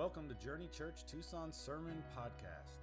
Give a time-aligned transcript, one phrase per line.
[0.00, 2.80] Welcome to Journey Church Tucson Sermon Podcast.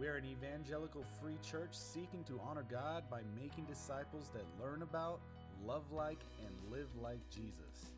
[0.00, 4.82] We are an evangelical free church seeking to honor God by making disciples that learn
[4.82, 5.20] about,
[5.64, 7.94] love like, and live like Jesus.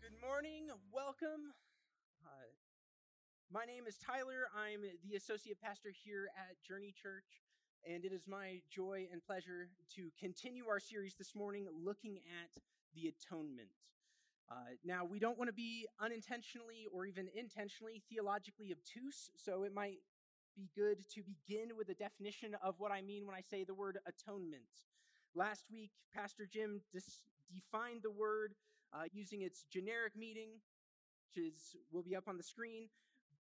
[0.00, 0.66] Good morning.
[0.92, 1.54] Welcome.
[2.26, 2.50] Uh,
[3.52, 4.50] my name is Tyler.
[4.52, 7.38] I'm the associate pastor here at Journey Church,
[7.88, 12.50] and it is my joy and pleasure to continue our series this morning looking at
[12.96, 13.68] the atonement.
[14.50, 14.54] Uh,
[14.84, 19.98] now, we don't want to be unintentionally or even intentionally theologically obtuse, so it might
[20.54, 23.74] be good to begin with a definition of what I mean when I say the
[23.74, 24.62] word atonement.
[25.34, 27.22] Last week, Pastor Jim dis-
[27.54, 28.54] defined the word
[28.92, 30.50] uh, using its generic meaning,
[31.24, 32.88] which is will be up on the screen.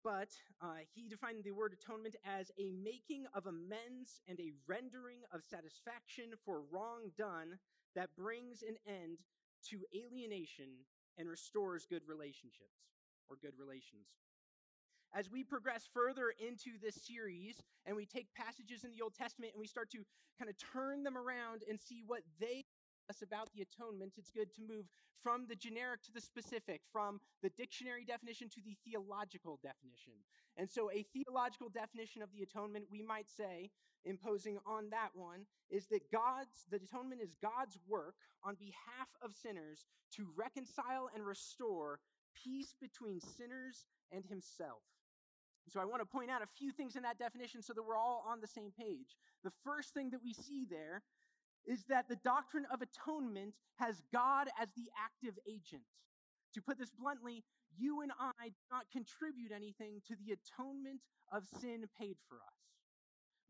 [0.02, 0.30] But
[0.62, 5.42] uh, he defined the word atonement as a making of amends and a rendering of
[5.44, 7.58] satisfaction for wrong done
[7.94, 9.18] that brings an end
[9.68, 10.86] to alienation
[11.18, 12.80] and restores good relationships
[13.28, 14.08] or good relations.
[15.12, 19.52] As we progress further into this series and we take passages in the Old Testament
[19.52, 20.04] and we start to
[20.38, 22.64] kind of turn them around and see what they
[23.10, 24.86] us about the atonement, it's good to move
[25.22, 30.14] from the generic to the specific, from the dictionary definition to the theological definition.
[30.56, 33.70] And so, a theological definition of the atonement, we might say,
[34.04, 39.34] imposing on that one, is that God's, the atonement is God's work on behalf of
[39.34, 39.84] sinners
[40.16, 41.98] to reconcile and restore
[42.32, 44.82] peace between sinners and himself.
[45.68, 47.96] So I want to point out a few things in that definition so that we're
[47.96, 49.16] all on the same page.
[49.44, 51.02] The first thing that we see there
[51.66, 55.84] is that the doctrine of atonement has God as the active agent.
[56.54, 57.44] To put this bluntly,
[57.78, 61.00] you and I do not contribute anything to the atonement
[61.32, 62.60] of sin paid for us.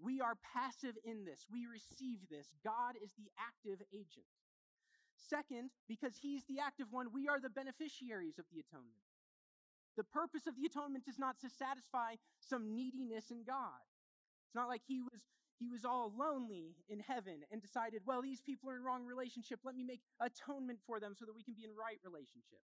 [0.00, 1.44] We are passive in this.
[1.50, 2.48] We receive this.
[2.64, 4.28] God is the active agent.
[5.28, 9.05] Second, because he's the active one, we are the beneficiaries of the atonement.
[9.97, 13.84] The purpose of the atonement is not to satisfy some neediness in God.
[14.47, 15.20] It's not like he was
[15.61, 19.60] he was all lonely in heaven and decided, well, these people are in wrong relationship.
[19.62, 22.65] Let me make atonement for them so that we can be in right relationship.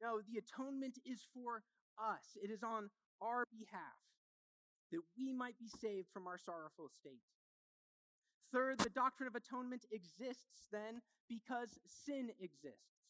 [0.00, 1.62] No, the atonement is for
[2.00, 2.32] us.
[2.42, 2.88] It is on
[3.20, 4.00] our behalf
[4.90, 7.22] that we might be saved from our sorrowful state.
[8.52, 13.04] Third, the doctrine of atonement exists then because sin exists.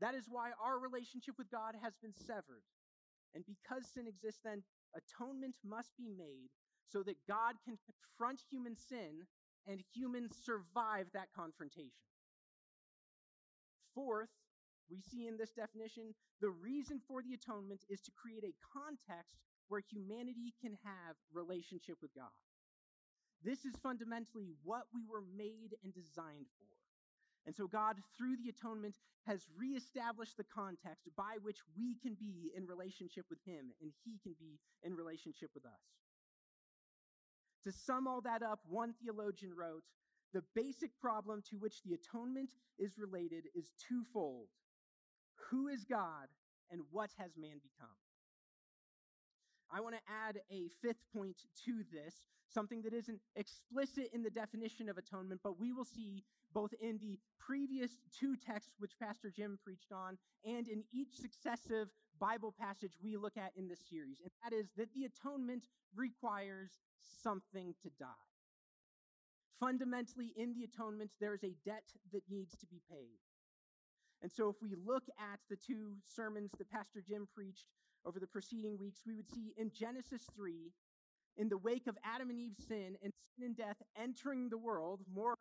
[0.00, 2.64] That is why our relationship with God has been severed.
[3.34, 6.52] And because sin exists, then atonement must be made
[6.90, 9.26] so that God can confront human sin
[9.66, 12.04] and humans survive that confrontation.
[13.94, 14.30] Fourth,
[14.90, 19.38] we see in this definition the reason for the atonement is to create a context
[19.68, 22.34] where humanity can have relationship with God.
[23.42, 26.66] This is fundamentally what we were made and designed for.
[27.46, 28.96] And so, God, through the atonement,
[29.26, 34.18] has reestablished the context by which we can be in relationship with Him and He
[34.22, 35.99] can be in relationship with us.
[37.64, 39.84] To sum all that up, one theologian wrote
[40.32, 44.48] The basic problem to which the atonement is related is twofold
[45.50, 46.28] Who is God,
[46.70, 47.96] and what has man become?
[49.72, 52.14] I want to add a fifth point to this,
[52.52, 56.98] something that isn't explicit in the definition of atonement, but we will see both in
[56.98, 61.88] the previous two texts which Pastor Jim preached on and in each successive
[62.20, 64.18] Bible passage we look at in this series.
[64.22, 65.64] And that is that the atonement
[65.96, 66.70] requires
[67.22, 68.28] something to die.
[69.58, 73.18] Fundamentally, in the atonement, there is a debt that needs to be paid.
[74.22, 77.66] And so, if we look at the two sermons that Pastor Jim preached
[78.04, 80.72] over the preceding weeks, we would see in Genesis 3,
[81.36, 85.00] in the wake of Adam and Eve's sin and sin and death entering the world,
[85.12, 85.36] more,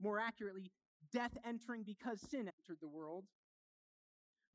[0.00, 0.70] more accurately,
[1.12, 3.24] death entering because sin entered the world,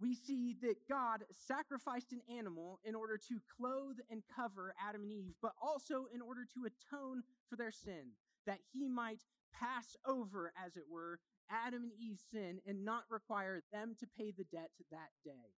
[0.02, 5.12] we see that God sacrificed an animal in order to clothe and cover Adam and
[5.12, 8.12] Eve, but also in order to atone for their sin,
[8.46, 9.24] that he might
[9.54, 14.32] pass over, as it were, Adam and Eve's sin and not require them to pay
[14.32, 15.54] the debt that day.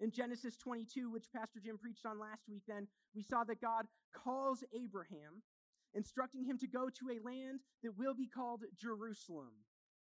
[0.00, 3.86] In Genesis 22, which Pastor Jim preached on last week, then we saw that God
[4.12, 5.42] calls Abraham,
[5.94, 9.52] instructing him to go to a land that will be called Jerusalem,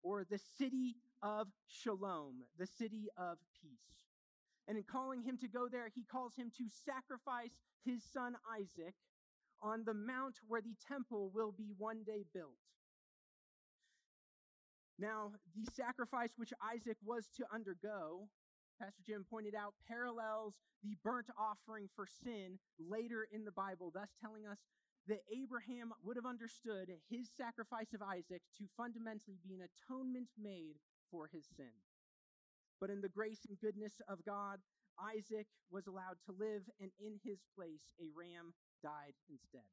[0.03, 3.77] or the city of Shalom, the city of peace.
[4.67, 7.51] And in calling him to go there, he calls him to sacrifice
[7.83, 8.95] his son Isaac
[9.61, 12.57] on the mount where the temple will be one day built.
[14.97, 18.29] Now, the sacrifice which Isaac was to undergo
[18.79, 20.53] Pastor Jim pointed out, parallels
[20.83, 24.59] the burnt offering for sin later in the Bible, thus telling us
[25.07, 30.75] that Abraham would have understood his sacrifice of Isaac to fundamentally be an atonement made
[31.11, 31.71] for his sin.
[32.79, 34.59] But in the grace and goodness of God,
[34.99, 39.67] Isaac was allowed to live, and in his place, a ram died instead.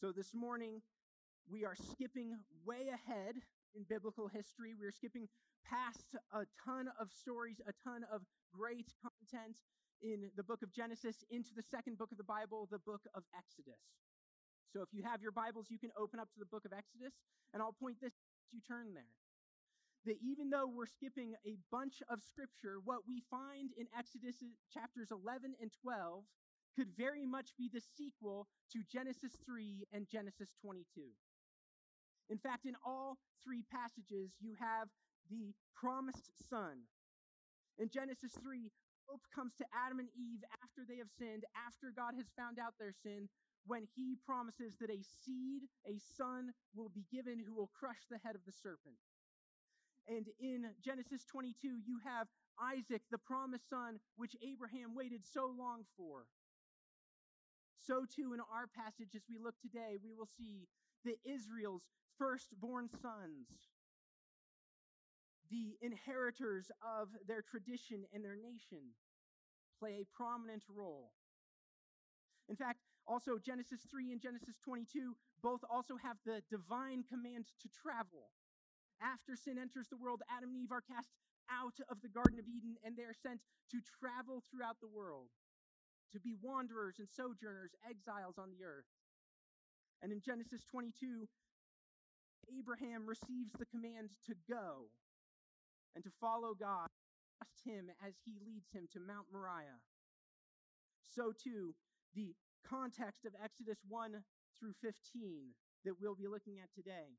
[0.00, 0.82] So this morning,
[1.46, 3.36] we are skipping way ahead
[3.74, 4.74] in biblical history.
[4.74, 5.28] We're skipping
[5.64, 8.22] past a ton of stories, a ton of
[8.52, 9.56] great content
[10.02, 13.24] in the book of Genesis into the second book of the Bible, the book of
[13.36, 13.80] Exodus.
[14.72, 17.14] So if you have your Bibles, you can open up to the book of Exodus,
[17.52, 18.14] and I'll point this
[18.52, 19.14] you turn there.
[20.04, 24.52] That even though we're skipping a bunch of scripture, what we find in Exodus uh,
[24.68, 26.24] chapters 11 and 12
[26.76, 30.84] could very much be the sequel to Genesis 3 and Genesis 22.
[32.28, 34.88] In fact, in all three passages, you have
[35.30, 36.84] the promised son.
[37.78, 38.70] In Genesis 3,
[39.08, 42.74] hope comes to Adam and Eve after they have sinned, after God has found out
[42.78, 43.28] their sin,
[43.66, 48.18] when he promises that a seed, a son, will be given who will crush the
[48.24, 48.96] head of the serpent.
[50.06, 52.28] And in Genesis 22, you have
[52.60, 56.26] Isaac, the promised son, which Abraham waited so long for.
[57.80, 60.68] So, too, in our passage, as we look today, we will see
[61.04, 61.84] that Israel's
[62.18, 63.48] firstborn sons,
[65.50, 68.94] the inheritors of their tradition and their nation,
[69.78, 71.12] play a prominent role.
[72.48, 77.68] In fact, also Genesis 3 and Genesis 22 both also have the divine command to
[77.68, 78.32] travel.
[79.02, 81.12] After sin enters the world, Adam and Eve are cast
[81.52, 85.28] out of the Garden of Eden and they are sent to travel throughout the world,
[86.12, 88.88] to be wanderers and sojourners, exiles on the earth.
[90.00, 91.28] And in Genesis 22,
[92.48, 94.88] Abraham receives the command to go
[95.94, 96.88] and to follow God,
[97.36, 99.80] trust him as he leads him to Mount Moriah.
[101.14, 101.74] So too,
[102.14, 102.34] the
[102.68, 104.24] context of Exodus 1
[104.58, 107.14] through 15 that we'll be looking at today.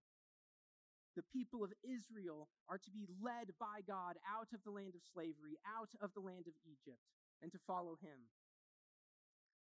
[1.16, 5.08] The people of Israel are to be led by God out of the land of
[5.14, 7.00] slavery, out of the land of Egypt,
[7.42, 8.28] and to follow him.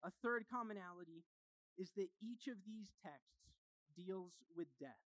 [0.02, 1.22] A third commonality
[1.78, 3.54] is that each of these texts
[3.94, 5.04] deals with death.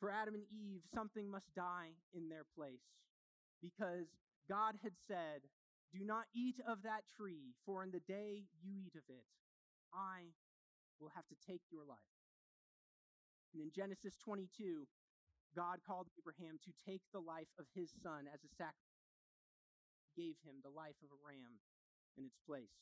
[0.00, 2.84] For Adam and Eve, something must die in their place
[3.62, 4.10] because
[4.48, 5.46] God had said,
[5.94, 9.22] Do not eat of that tree, for in the day you eat of it,
[9.94, 10.34] I
[10.98, 12.18] will have to take your life.
[13.54, 14.90] And in Genesis 22,
[15.54, 19.06] God called Abraham to take the life of his son as a sacrifice,
[20.18, 21.62] gave him the life of a ram
[22.18, 22.74] in its place.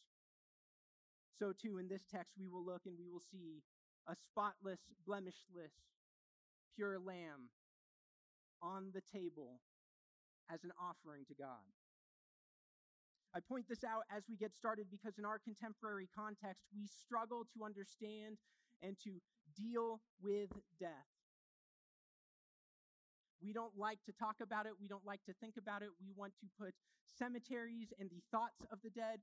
[1.39, 3.61] So, too, in this text, we will look and we will see
[4.09, 5.77] a spotless, blemishless,
[6.75, 7.53] pure lamb
[8.63, 9.61] on the table
[10.49, 11.69] as an offering to God.
[13.35, 17.47] I point this out as we get started because in our contemporary context, we struggle
[17.57, 18.37] to understand
[18.83, 19.21] and to
[19.57, 21.09] deal with death.
[23.43, 24.73] We don't like to talk about it.
[24.81, 25.89] We don't like to think about it.
[26.01, 26.75] We want to put
[27.19, 29.21] cemeteries and the thoughts of the dead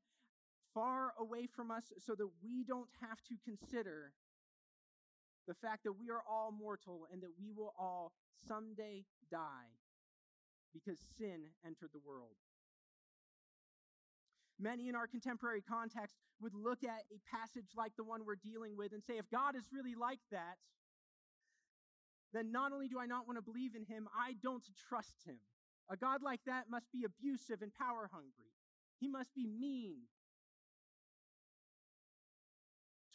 [0.74, 4.12] far away from us so that we don't have to consider
[5.48, 8.12] the fact that we are all mortal and that we will all
[8.48, 9.74] someday die
[10.74, 12.36] because sin entered the world.
[14.60, 18.76] Many in our contemporary context would look at a passage like the one we're dealing
[18.76, 20.58] with and say, if God is really like that,
[22.34, 25.40] then not only do I not want to believe in him, I don't trust him.
[25.90, 28.54] A God like that must be abusive and power hungry.
[29.00, 30.02] He must be mean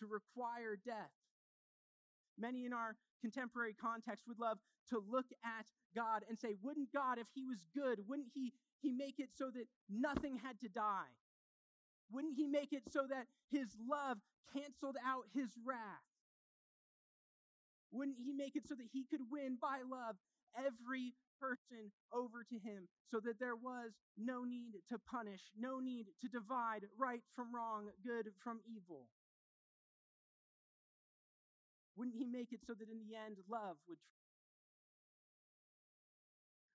[0.00, 1.12] to require death.
[2.38, 7.18] Many in our contemporary context would love to look at God and say, wouldn't God,
[7.18, 11.12] if he was good, wouldn't he, he make it so that nothing had to die?
[12.10, 14.18] Wouldn't he make it so that his love
[14.52, 15.78] canceled out his wrath?
[17.90, 20.16] Wouldn't he make it so that he could win by love
[20.56, 26.06] every person over to him so that there was no need to punish, no need
[26.20, 29.06] to divide right from wrong, good from evil?
[31.96, 33.98] Wouldn't he make it so that in the end love would?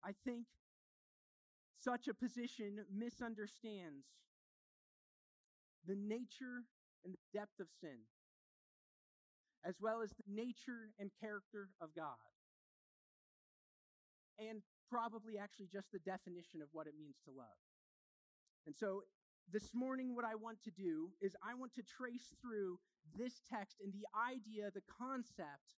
[0.03, 0.45] I think
[1.83, 4.05] such a position misunderstands
[5.89, 6.69] the nature
[7.03, 8.05] and the depth of sin,
[9.65, 12.21] as well as the nature and character of God.
[14.37, 17.59] And probably actually just the definition of what it means to love.
[18.65, 19.01] And so
[19.51, 22.77] this morning, what I want to do is I want to trace through
[23.17, 25.73] this text and the idea, the concept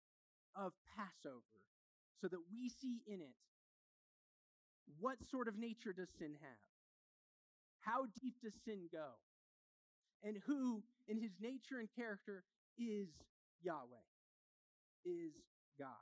[0.58, 1.62] of Passover,
[2.20, 3.38] so that we see in it
[4.98, 6.62] what sort of nature does sin have?
[7.80, 9.22] How deep does sin go?
[10.24, 12.44] And who, in his nature and character,
[12.78, 13.08] is
[13.62, 14.04] Yahweh,
[15.04, 15.32] is
[15.78, 15.96] God.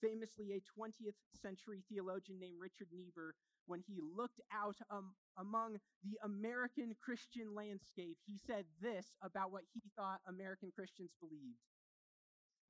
[0.00, 3.34] famously a 20th century theologian named Richard Niebuhr,
[3.66, 9.64] when he looked out um, among the American Christian landscape, he said this about what
[9.74, 11.58] he thought American Christians believed.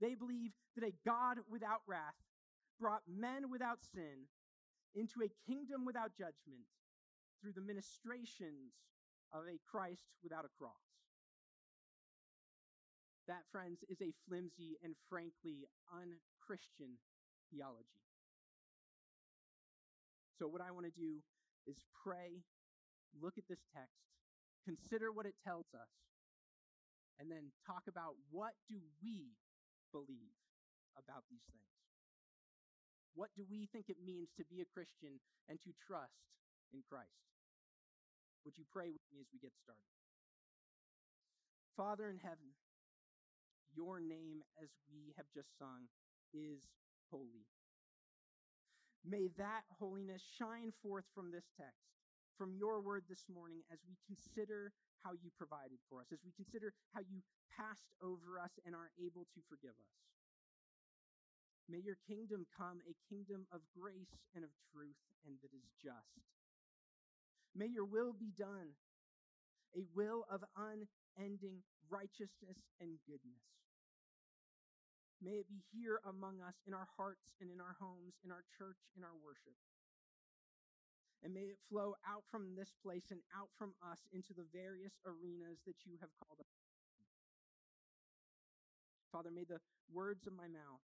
[0.01, 2.17] They believe that a God without wrath
[2.81, 4.29] brought men without sin
[4.95, 6.65] into a kingdom without judgment
[7.41, 8.73] through the ministrations
[9.33, 10.87] of a Christ without a cross.
[13.27, 17.03] That, friends, is a flimsy and frankly unchristian
[17.51, 18.07] theology.
[20.39, 21.19] So, what I want to do
[21.67, 22.45] is pray,
[23.19, 23.99] look at this text,
[24.63, 25.91] consider what it tells us,
[27.19, 29.35] and then talk about what do we
[29.91, 30.37] believe
[30.95, 31.67] about these things.
[33.17, 35.19] What do we think it means to be a Christian
[35.49, 36.21] and to trust
[36.71, 37.36] in Christ?
[38.47, 39.91] Would you pray with me as we get started?
[41.75, 42.55] Father in heaven,
[43.75, 45.91] your name, as we have just sung,
[46.31, 46.63] is
[47.11, 47.51] holy.
[49.03, 51.91] May that holiness shine forth from this text,
[52.39, 54.71] from your word this morning, as we consider
[55.03, 58.95] how you provided for us, as we consider how you passed over us and are
[58.95, 59.95] able to forgive us.
[61.67, 66.36] May your kingdom come a kingdom of grace and of truth and that is just.
[67.57, 68.77] May your will be done,
[69.73, 73.49] a will of unending righteousness and goodness.
[75.25, 78.45] May it be here among us in our hearts and in our homes, in our
[78.61, 79.57] church, in our worship.
[81.25, 85.01] And may it flow out from this place and out from us into the various
[85.09, 86.53] arenas that you have called us.
[89.09, 90.85] Father, may the words of my mouth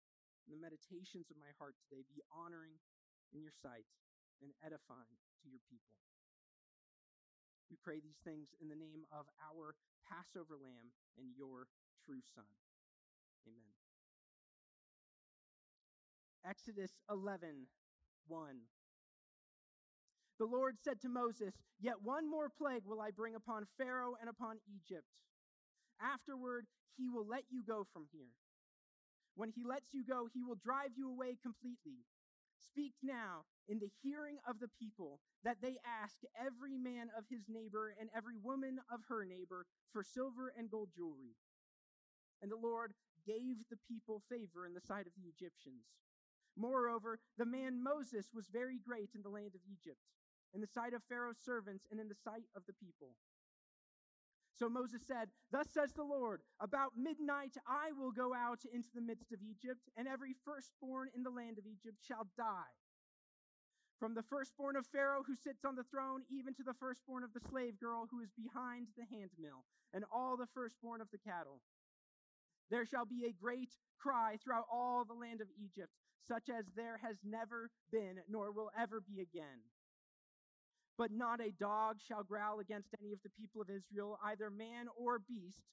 [0.44, 2.82] and the meditations of my heart today be honoring
[3.30, 3.86] in your sight
[4.42, 5.94] and edifying to your people.
[7.70, 11.68] We pray these things in the name of our Passover lamb and your
[12.06, 12.46] true Son.
[13.48, 13.74] Amen.
[16.46, 17.68] Exodus 11
[18.28, 18.56] 1.
[20.38, 24.30] The Lord said to Moses, Yet one more plague will I bring upon Pharaoh and
[24.30, 25.08] upon Egypt.
[26.02, 26.66] Afterward,
[26.98, 28.34] he will let you go from here.
[29.36, 32.04] When he lets you go, he will drive you away completely.
[32.72, 37.48] Speak now in the hearing of the people that they ask every man of his
[37.48, 41.36] neighbor and every woman of her neighbor for silver and gold jewelry.
[42.42, 42.94] And the Lord
[43.26, 45.86] gave the people favor in the sight of the Egyptians.
[46.58, 50.00] Moreover, the man Moses was very great in the land of Egypt,
[50.54, 53.16] in the sight of Pharaoh's servants and in the sight of the people.
[54.56, 59.02] So Moses said, Thus says the Lord, about midnight I will go out into the
[59.02, 62.72] midst of Egypt, and every firstborn in the land of Egypt shall die.
[64.00, 67.34] From the firstborn of Pharaoh who sits on the throne, even to the firstborn of
[67.34, 71.60] the slave girl who is behind the handmill, and all the firstborn of the cattle.
[72.72, 75.92] There shall be a great cry throughout all the land of Egypt,
[76.28, 79.64] such as there has never been, nor will ever be again.
[80.98, 84.88] But not a dog shall growl against any of the people of Israel, either man
[84.98, 85.64] or beast,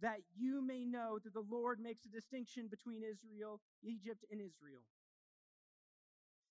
[0.00, 4.82] that you may know that the Lord makes a distinction between Israel, Egypt, and Israel.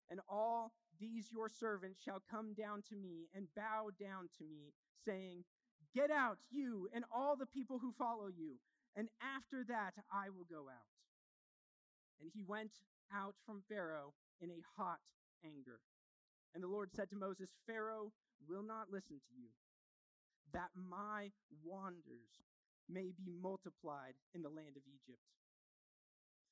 [0.09, 4.73] And all these your servants shall come down to me and bow down to me,
[5.05, 5.43] saying,
[5.93, 8.57] Get out, you and all the people who follow you,
[8.95, 10.89] and after that I will go out.
[12.21, 12.71] And he went
[13.13, 14.99] out from Pharaoh in a hot
[15.45, 15.79] anger.
[16.53, 18.11] And the Lord said to Moses, Pharaoh
[18.47, 19.49] will not listen to you,
[20.53, 21.31] that my
[21.63, 22.45] wonders
[22.89, 25.23] may be multiplied in the land of Egypt.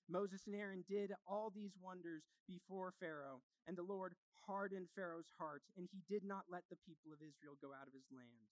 [0.10, 4.14] Moses and Aaron did all these wonders before Pharaoh, and the Lord
[4.48, 7.94] hardened Pharaoh's heart, and he did not let the people of Israel go out of
[7.94, 8.50] his land.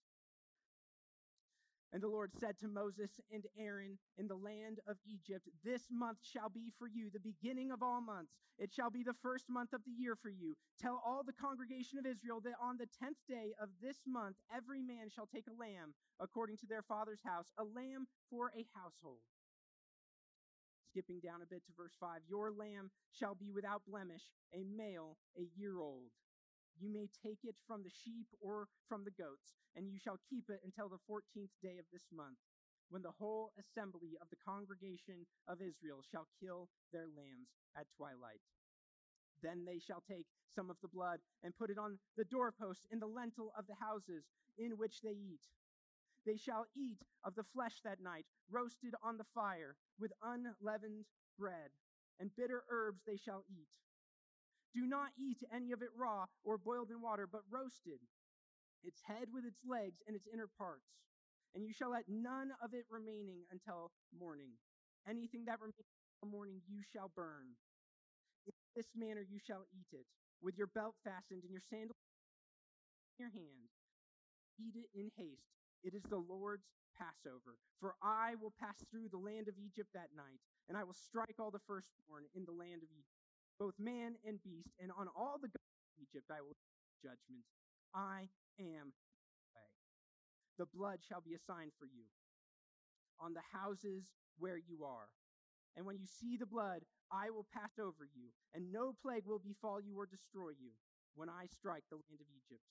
[1.91, 6.19] And the Lord said to Moses and Aaron in the land of Egypt, This month
[6.21, 8.33] shall be for you the beginning of all months.
[8.59, 10.55] It shall be the first month of the year for you.
[10.79, 14.81] Tell all the congregation of Israel that on the tenth day of this month every
[14.81, 19.25] man shall take a lamb according to their father's house, a lamb for a household.
[20.91, 25.17] Skipping down a bit to verse 5 Your lamb shall be without blemish, a male,
[25.37, 26.11] a year old.
[26.79, 30.49] You may take it from the sheep or from the goats, and you shall keep
[30.49, 32.39] it until the fourteenth day of this month,
[32.89, 38.39] when the whole assembly of the congregation of Israel shall kill their lambs at twilight.
[39.43, 42.99] Then they shall take some of the blood and put it on the doorposts in
[42.99, 44.23] the lintel of the houses
[44.57, 45.43] in which they eat.
[46.25, 51.05] They shall eat of the flesh that night, roasted on the fire, with unleavened
[51.37, 51.71] bread,
[52.19, 53.67] and bitter herbs they shall eat.
[54.73, 57.99] Do not eat any of it raw or boiled in water, but roasted,
[58.83, 60.85] its head with its legs and its inner parts.
[61.55, 64.53] And you shall let none of it remaining until morning.
[65.09, 65.81] Anything that remains
[66.21, 67.57] until morning you shall burn.
[68.45, 70.05] In this manner you shall eat it,
[70.41, 71.97] with your belt fastened and your sandal
[73.17, 73.73] in your hand.
[74.59, 75.49] Eat it in haste.
[75.83, 76.67] It is the Lord's
[76.99, 77.57] Passover.
[77.79, 81.39] For I will pass through the land of Egypt that night, and I will strike
[81.39, 83.18] all the firstborn in the land of Egypt,
[83.59, 86.55] both man and beast, and on all the gods of Egypt I will
[87.03, 87.43] judgment.
[87.93, 88.95] I am
[89.51, 89.83] Yahweh.
[90.57, 92.07] The blood shall be a sign for you
[93.19, 95.11] on the houses where you are.
[95.75, 99.39] And when you see the blood, I will pass over you, and no plague will
[99.39, 100.75] befall you or destroy you
[101.15, 102.63] when I strike the land of Egypt.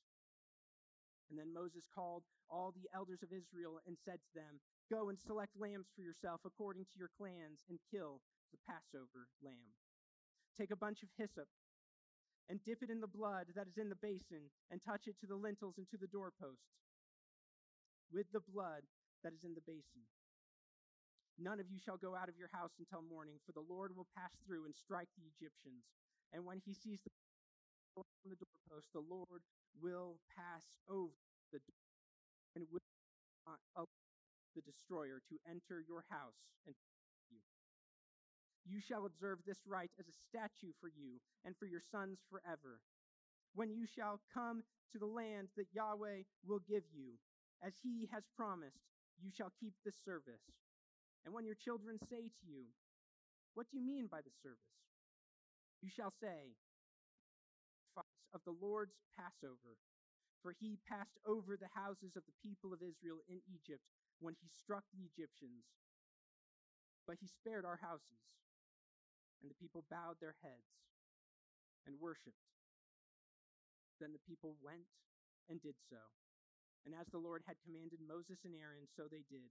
[1.28, 5.20] And then Moses called all the elders of Israel and said to them, Go and
[5.20, 9.76] select lambs for yourself according to your clans and kill the Passover lamb.
[10.58, 11.46] Take a bunch of hyssop
[12.50, 15.26] and dip it in the blood that is in the basin and touch it to
[15.30, 16.74] the lintels and to the doorposts
[18.10, 18.82] with the blood
[19.22, 20.02] that is in the basin.
[21.38, 24.10] None of you shall go out of your house until morning, for the Lord will
[24.18, 25.86] pass through and strike the Egyptians.
[26.34, 27.14] And when he sees the
[27.94, 29.42] on the doorpost, the Lord
[29.78, 31.14] will pass over
[31.54, 31.86] the door
[32.56, 32.82] and will
[33.46, 33.86] not allow
[34.54, 36.74] the destroyer to enter your house and.
[38.78, 42.78] You shall observe this rite as a statute for you and for your sons forever.
[43.58, 44.62] When you shall come
[44.94, 47.18] to the land that Yahweh will give you,
[47.58, 48.86] as he has promised,
[49.18, 50.46] you shall keep this service.
[51.26, 52.70] And when your children say to you,
[53.58, 54.78] What do you mean by the service?
[55.82, 56.54] You shall say,
[58.30, 59.74] of the Lord's Passover,
[60.38, 63.82] for he passed over the houses of the people of Israel in Egypt
[64.20, 65.66] when he struck the Egyptians.
[67.08, 68.22] But he spared our houses.
[69.42, 70.74] And the people bowed their heads
[71.86, 72.42] and worshipped.
[74.02, 74.86] Then the people went
[75.50, 76.02] and did so.
[76.86, 79.50] And as the Lord had commanded Moses and Aaron, so they did.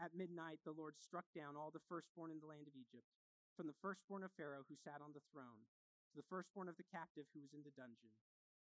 [0.00, 3.08] At midnight, the Lord struck down all the firstborn in the land of Egypt,
[3.56, 5.68] from the firstborn of Pharaoh who sat on the throne,
[6.12, 8.12] to the firstborn of the captive who was in the dungeon,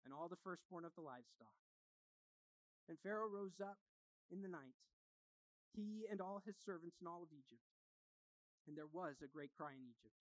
[0.04, 1.56] and all the firstborn of the livestock.
[2.88, 3.78] And Pharaoh rose up
[4.32, 4.76] in the night,
[5.76, 7.64] he and all his servants and all of Egypt.
[8.66, 10.18] And there was a great cry in Egypt,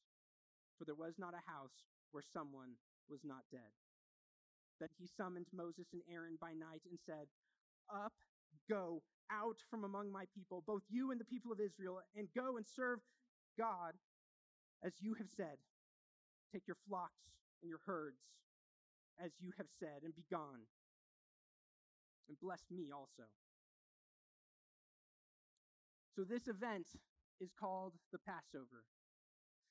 [0.79, 1.83] for there was not a house
[2.15, 2.79] where someone
[3.11, 3.75] was not dead.
[4.79, 7.27] Then he summoned Moses and Aaron by night and said,
[7.91, 8.15] Up,
[8.69, 12.55] go out from among my people, both you and the people of Israel, and go
[12.55, 12.99] and serve
[13.57, 13.93] God
[14.83, 15.59] as you have said.
[16.53, 18.23] Take your flocks and your herds
[19.23, 20.63] as you have said, and be gone.
[22.29, 23.27] And bless me also.
[26.15, 26.87] So, this event
[27.41, 28.83] is called the Passover.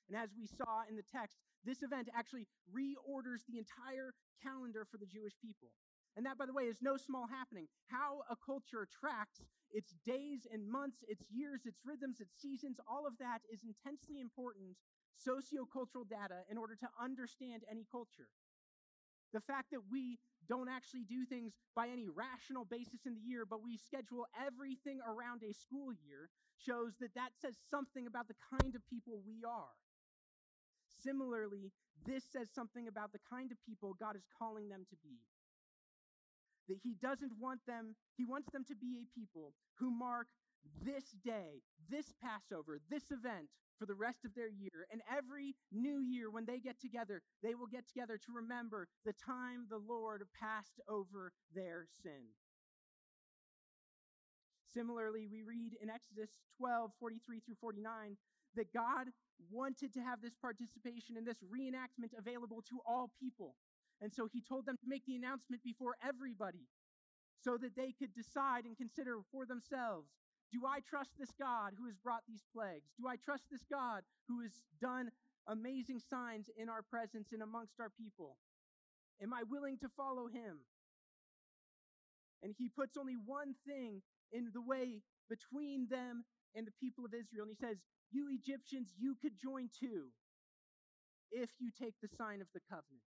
[0.08, 4.96] And as we saw in the text, this event actually reorders the entire calendar for
[4.96, 5.68] the Jewish people.
[6.16, 7.68] And that, by the way, is no small happening.
[7.86, 13.06] How a culture tracks its days and months, its years, its rhythms, its seasons, all
[13.06, 14.74] of that is intensely important
[15.14, 18.32] sociocultural data in order to understand any culture.
[19.32, 20.18] The fact that we
[20.48, 25.00] don't actually do things by any rational basis in the year, but we schedule everything
[25.04, 29.44] around a school year shows that that says something about the kind of people we
[29.44, 29.76] are.
[31.02, 31.72] Similarly,
[32.06, 35.18] this says something about the kind of people God is calling them to be
[36.68, 40.28] that he doesn't want them, he wants them to be a people who mark
[40.84, 44.86] this day, this Passover, this event for the rest of their year.
[44.92, 49.14] And every new year, when they get together, they will get together to remember the
[49.14, 52.36] time the Lord passed over their sin.
[54.74, 58.16] Similarly, we read in Exodus 12 43 through 49
[58.56, 59.08] that God
[59.50, 63.54] wanted to have this participation and this reenactment available to all people.
[64.00, 66.66] And so he told them to make the announcement before everybody
[67.40, 70.08] so that they could decide and consider for themselves
[70.50, 72.88] do I trust this God who has brought these plagues?
[72.98, 75.10] Do I trust this God who has done
[75.46, 78.36] amazing signs in our presence and amongst our people?
[79.22, 80.64] Am I willing to follow him?
[82.42, 84.00] And he puts only one thing
[84.32, 87.44] in the way between them and the people of Israel.
[87.44, 87.76] And he says,
[88.10, 90.08] You Egyptians, you could join too
[91.30, 93.04] if you take the sign of the covenant.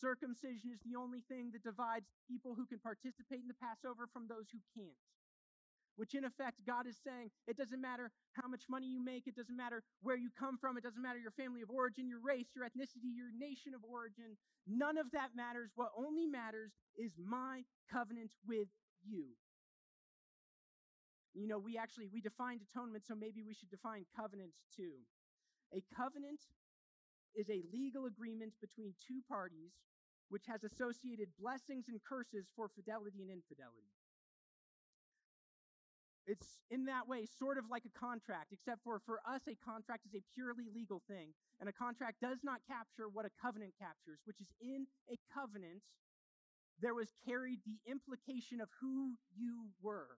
[0.00, 4.26] Circumcision is the only thing that divides people who can participate in the Passover from
[4.26, 4.98] those who can't.
[5.96, 9.36] Which, in effect, God is saying it doesn't matter how much money you make, it
[9.36, 12.48] doesn't matter where you come from, it doesn't matter your family of origin, your race,
[12.56, 14.40] your ethnicity, your nation of origin.
[14.66, 15.70] None of that matters.
[15.76, 18.68] What only matters is my covenant with
[19.04, 19.36] you.
[21.34, 25.00] You know, we actually we defined atonement, so maybe we should define covenant too.
[25.72, 26.40] A covenant
[27.34, 29.72] is a legal agreement between two parties
[30.28, 33.92] which has associated blessings and curses for fidelity and infidelity.
[36.26, 40.06] It's in that way sort of like a contract, except for for us, a contract
[40.06, 41.34] is a purely legal thing.
[41.60, 45.82] And a contract does not capture what a covenant captures, which is in a covenant,
[46.80, 50.16] there was carried the implication of who you were.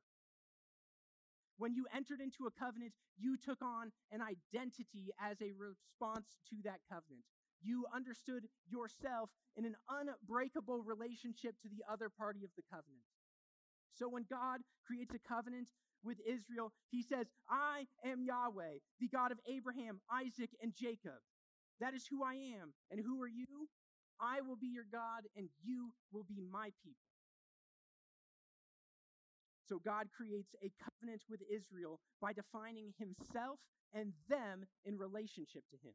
[1.57, 6.57] When you entered into a covenant, you took on an identity as a response to
[6.65, 7.25] that covenant.
[7.63, 13.07] You understood yourself in an unbreakable relationship to the other party of the covenant.
[13.95, 15.69] So when God creates a covenant
[16.03, 21.23] with Israel, he says, I am Yahweh, the God of Abraham, Isaac, and Jacob.
[21.81, 22.75] That is who I am.
[22.91, 23.69] And who are you?
[24.21, 27.14] I will be your God, and you will be my people.
[29.69, 33.59] So God creates a covenant with Israel by defining himself
[33.95, 35.95] and them in relationship to him.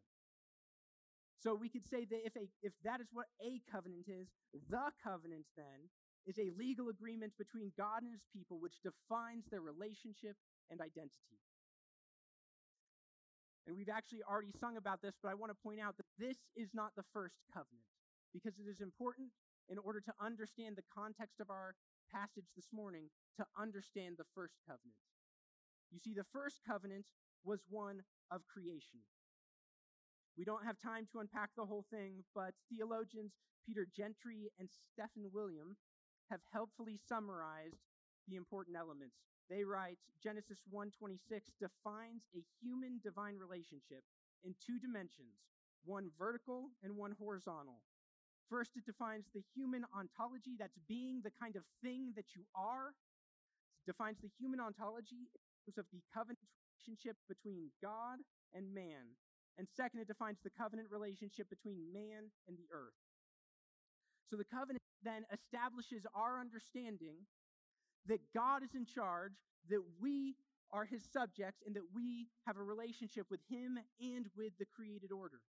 [1.40, 4.28] So we could say that if, a, if that is what a covenant is,
[4.70, 5.88] the covenant then
[6.28, 10.36] is a legal agreement between God and his people which defines their relationship
[10.70, 11.40] and identity.
[13.68, 16.36] And we've actually already sung about this, but I want to point out that this
[16.58, 17.86] is not the first covenant
[18.34, 19.30] because it is important
[19.70, 21.78] in order to understand the context of our
[22.12, 24.98] passage this morning to understand the first covenant.
[25.92, 27.06] You see, the first covenant
[27.46, 29.02] was one of creation.
[30.38, 33.34] We don't have time to unpack the whole thing, but theologians
[33.66, 35.76] Peter Gentry and Stephen Wellum
[36.30, 37.82] have helpfully summarized
[38.28, 39.16] the important elements.
[39.50, 44.04] They write Genesis 1:26 defines a human divine relationship
[44.44, 45.42] in two dimensions,
[45.84, 47.82] one vertical and one horizontal.
[48.50, 52.98] First, it defines the human ontology, that's being the kind of thing that you are.
[53.86, 55.30] It defines the human ontology
[55.68, 58.18] in terms of the covenant relationship between God
[58.54, 59.14] and man.
[59.58, 62.98] And second, it defines the covenant relationship between man and the earth.
[64.30, 67.28] So the covenant then establishes our understanding
[68.08, 69.34] that God is in charge,
[69.70, 70.36] that we
[70.72, 75.12] are his subjects, and that we have a relationship with him and with the created
[75.12, 75.42] order.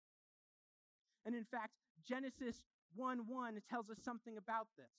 [1.27, 1.75] And in fact,
[2.07, 2.63] Genesis
[2.95, 4.93] 1 1 tells us something about this.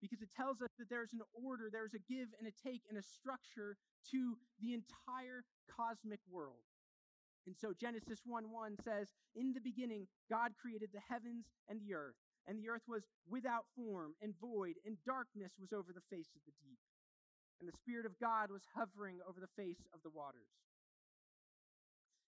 [0.00, 2.96] Because it tells us that there's an order, there's a give and a take and
[2.96, 3.76] a structure
[4.10, 6.64] to the entire cosmic world.
[7.46, 11.94] And so Genesis 1 1 says, In the beginning, God created the heavens and the
[11.94, 12.16] earth
[12.46, 16.42] and the earth was without form and void, and darkness was over the face of
[16.46, 16.82] the deep.
[17.60, 20.48] And the Spirit of God was hovering over the face of the waters.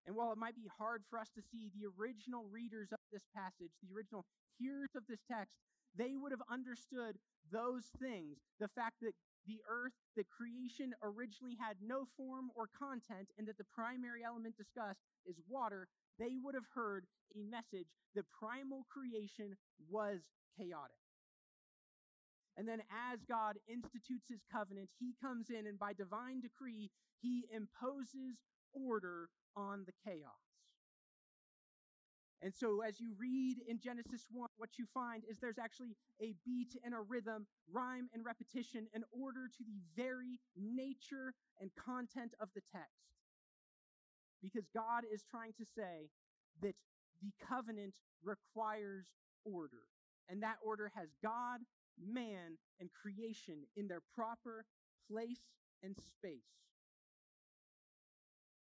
[0.06, 3.22] And while it might be hard for us to see the original readers of this
[3.34, 4.26] passage, the original
[4.58, 5.54] hearers of this text,
[5.94, 7.16] they would have understood
[7.52, 8.38] those things.
[8.58, 9.14] The fact that
[9.46, 14.56] the earth, the creation originally had no form or content, and that the primary element
[14.56, 15.88] discussed is water,
[16.18, 19.56] they would have heard a message that primal creation
[19.90, 20.98] was chaotic.
[22.56, 27.48] And then, as God institutes his covenant, he comes in and by divine decree, he
[27.50, 28.36] imposes
[28.74, 30.32] order on the chaos.
[32.44, 36.34] And so, as you read in Genesis 1, what you find is there's actually a
[36.44, 42.34] beat and a rhythm, rhyme and repetition, an order to the very nature and content
[42.40, 43.12] of the text
[44.42, 46.10] because God is trying to say
[46.60, 46.74] that
[47.22, 49.06] the covenant requires
[49.44, 49.86] order.
[50.28, 51.60] And that order has God,
[51.96, 54.64] man, and creation in their proper
[55.10, 55.40] place
[55.82, 56.42] and space.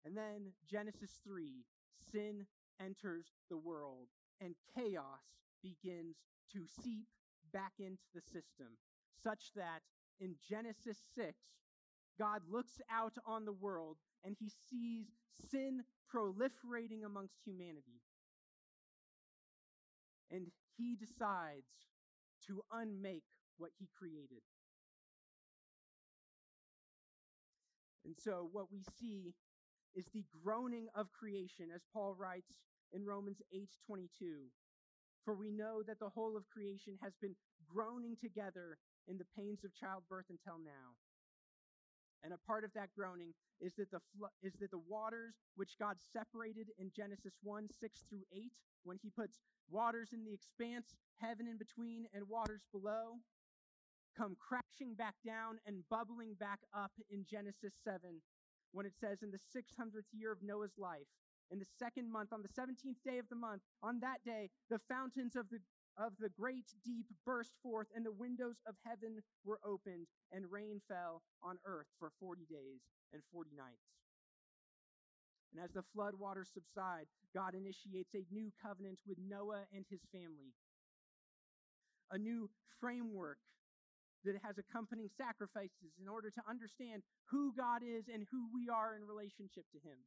[0.05, 1.65] And then Genesis 3
[2.13, 2.47] sin
[2.81, 4.09] enters the world,
[4.41, 5.23] and chaos
[5.63, 6.17] begins
[6.53, 7.07] to seep
[7.53, 8.77] back into the system,
[9.23, 9.81] such that
[10.21, 11.39] in Genesis 6,
[12.19, 15.07] God looks out on the world and he sees
[15.51, 15.83] sin
[16.15, 18.01] proliferating amongst humanity.
[20.31, 21.67] And he decides
[22.47, 23.25] to unmake
[23.59, 24.43] what he created.
[28.05, 29.35] And so what we see
[29.95, 32.59] is the groaning of creation as Paul writes
[32.93, 34.51] in Romans 8:22.
[35.25, 39.65] For we know that the whole of creation has been groaning together in the pains
[39.65, 40.97] of childbirth until now.
[42.23, 45.79] And a part of that groaning is that the fl- is that the waters which
[45.79, 48.53] God separated in Genesis 1, 6 through 8,
[48.83, 53.21] when he puts waters in the expanse, heaven in between, and waters below,
[54.17, 58.23] come crashing back down and bubbling back up in Genesis 7,
[58.75, 61.07] when it says, In the 600th year of Noah's life,
[61.51, 64.81] in the second month, on the 17th day of the month, on that day, the
[64.89, 65.59] fountains of the
[65.97, 70.81] of the great deep burst forth, and the windows of heaven were opened, and rain
[70.89, 72.83] fell on earth for 40 days
[73.13, 73.95] and 40 nights.
[75.55, 80.01] And as the flood waters subside, God initiates a new covenant with Noah and his
[80.11, 80.51] family,
[82.11, 83.39] a new framework
[84.25, 88.97] that has accompanying sacrifices in order to understand who God is and who we are
[88.97, 90.01] in relationship to Him.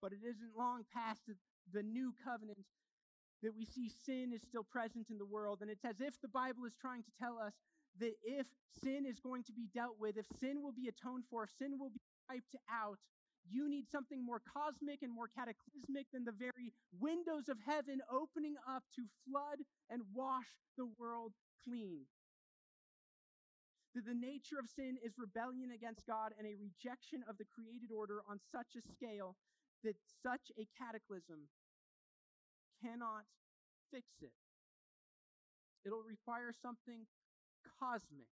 [0.00, 1.22] But it isn't long past
[1.72, 2.66] the new covenant
[3.42, 5.58] that we see sin is still present in the world.
[5.60, 7.52] And it's as if the Bible is trying to tell us
[7.98, 8.46] that if
[8.82, 11.78] sin is going to be dealt with, if sin will be atoned for, if sin
[11.78, 12.98] will be wiped out,
[13.50, 18.54] you need something more cosmic and more cataclysmic than the very windows of heaven opening
[18.68, 19.58] up to flood
[19.90, 20.46] and wash
[20.78, 21.32] the world
[21.64, 22.06] clean.
[23.94, 27.92] That the nature of sin is rebellion against God and a rejection of the created
[27.92, 29.36] order on such a scale
[29.84, 31.52] that such a cataclysm
[32.80, 33.28] cannot
[33.92, 34.32] fix it.
[35.84, 37.04] It'll require something
[37.78, 38.30] cosmic,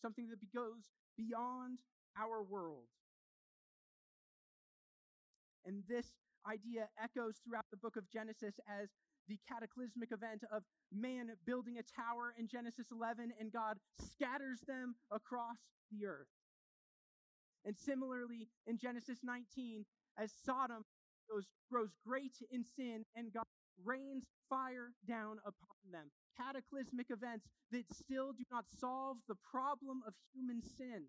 [0.00, 1.78] something that goes beyond
[2.16, 2.86] our world.
[5.64, 6.14] And this
[6.46, 8.90] idea echoes throughout the book of Genesis as
[9.28, 14.94] the cataclysmic event of man building a tower in Genesis 11 and God scatters them
[15.10, 15.58] across
[15.90, 16.28] the earth.
[17.64, 19.84] And similarly, in Genesis 19,
[20.18, 20.84] as Sodom
[21.70, 23.44] grows great in sin and God
[23.84, 26.10] rains fire down upon them.
[26.36, 31.04] Cataclysmic events that still do not solve the problem of human sin.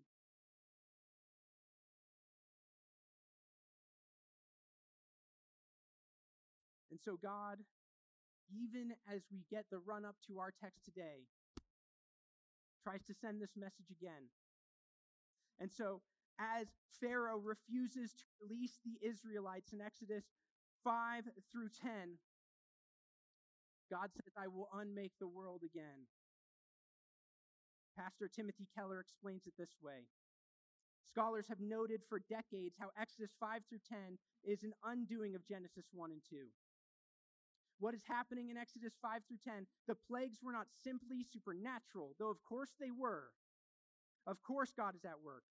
[6.90, 7.58] And so, God,
[8.50, 11.26] even as we get the run up to our text today,
[12.82, 14.28] tries to send this message again.
[15.60, 16.00] And so,
[16.38, 16.66] as
[17.00, 20.24] Pharaoh refuses to release the Israelites in Exodus
[20.82, 22.18] 5 through 10,
[23.90, 26.08] God says, I will unmake the world again.
[27.96, 30.08] Pastor Timothy Keller explains it this way.
[31.06, 35.86] Scholars have noted for decades how Exodus 5 through 10 is an undoing of Genesis
[35.92, 36.36] 1 and 2.
[37.78, 39.66] What is happening in Exodus 5 through 10?
[39.88, 43.30] The plagues were not simply supernatural, though of course they were.
[44.26, 45.44] Of course, God is at work.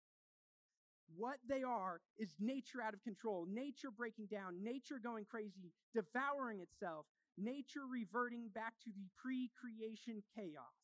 [1.16, 6.60] What they are is nature out of control, nature breaking down, nature going crazy, devouring
[6.60, 7.06] itself,
[7.36, 10.78] nature reverting back to the pre creation chaos.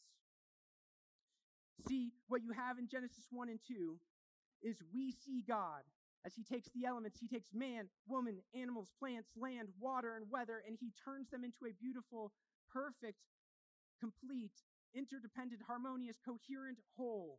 [1.86, 3.96] See, what you have in Genesis 1 and 2
[4.62, 5.82] is we see God
[6.26, 10.58] as he takes the elements, he takes man, woman, animals, plants, land, water, and weather,
[10.66, 12.32] and he turns them into a beautiful,
[12.66, 13.22] perfect,
[14.02, 17.38] complete, interdependent, harmonious, coherent whole.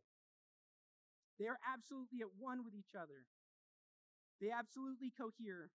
[1.38, 3.28] They are absolutely at one with each other.
[4.40, 5.68] They absolutely cohere.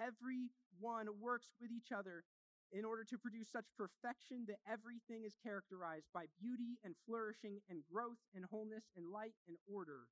[0.00, 0.48] Every
[0.80, 2.24] one works with each other
[2.72, 7.84] in order to produce such perfection that everything is characterized by beauty and flourishing and
[7.92, 10.08] growth and wholeness and light and order.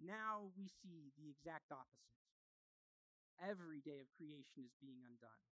[0.00, 2.18] Now we see the exact opposite.
[3.42, 5.44] Every day of creation is being undone.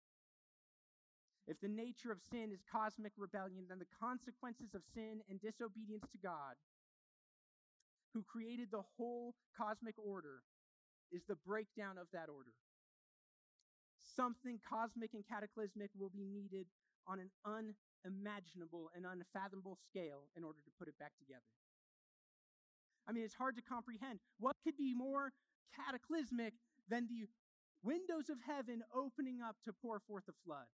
[1.49, 6.05] If the nature of sin is cosmic rebellion, then the consequences of sin and disobedience
[6.13, 6.55] to God
[8.13, 10.43] who created the whole cosmic order,
[11.11, 12.55] is the breakdown of that order.
[14.15, 16.67] Something cosmic and cataclysmic will be needed
[17.07, 21.47] on an unimaginable and unfathomable scale in order to put it back together.
[23.07, 24.19] I mean, it's hard to comprehend.
[24.39, 25.31] What could be more
[25.75, 26.53] cataclysmic
[26.89, 27.27] than the
[27.83, 30.67] windows of heaven opening up to pour forth a flood?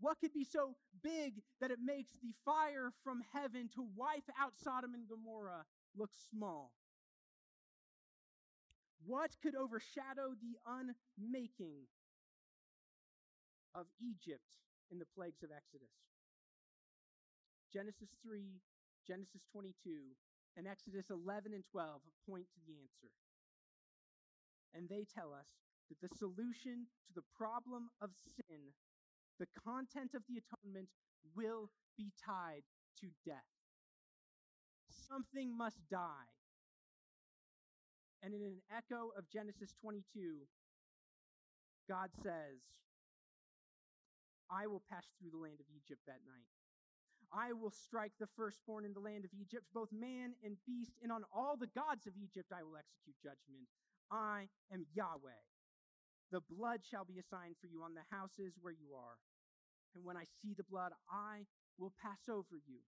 [0.00, 4.52] What could be so big that it makes the fire from heaven to wipe out
[4.56, 5.64] Sodom and Gomorrah
[5.96, 6.72] look small?
[9.06, 11.86] What could overshadow the unmaking
[13.74, 14.42] of Egypt
[14.90, 15.94] in the plagues of Exodus?
[17.72, 18.60] Genesis 3,
[19.06, 19.74] Genesis 22,
[20.56, 23.12] and Exodus 11 and 12 point to the answer.
[24.74, 25.48] And they tell us
[25.88, 28.72] that the solution to the problem of sin,
[29.38, 30.88] the content of the atonement,
[31.36, 32.64] will be tied
[33.00, 33.52] to death
[35.12, 36.32] something must die.
[38.22, 40.46] And in an echo of Genesis 22,
[41.88, 42.62] God says,
[44.48, 46.48] I will pass through the land of Egypt that night.
[47.32, 51.10] I will strike the firstborn in the land of Egypt, both man and beast, and
[51.10, 53.64] on all the gods of Egypt I will execute judgment.
[54.12, 55.40] I am Yahweh.
[56.30, 59.16] The blood shall be a sign for you on the houses where you are.
[59.94, 61.44] And when I see the blood, I
[61.78, 62.80] will pass over you.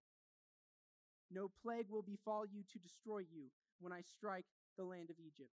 [1.30, 3.48] No plague will befall you to destroy you
[3.80, 5.52] when I strike the land of Egypt.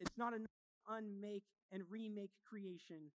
[0.00, 3.12] It's not enough to unmake and remake creation.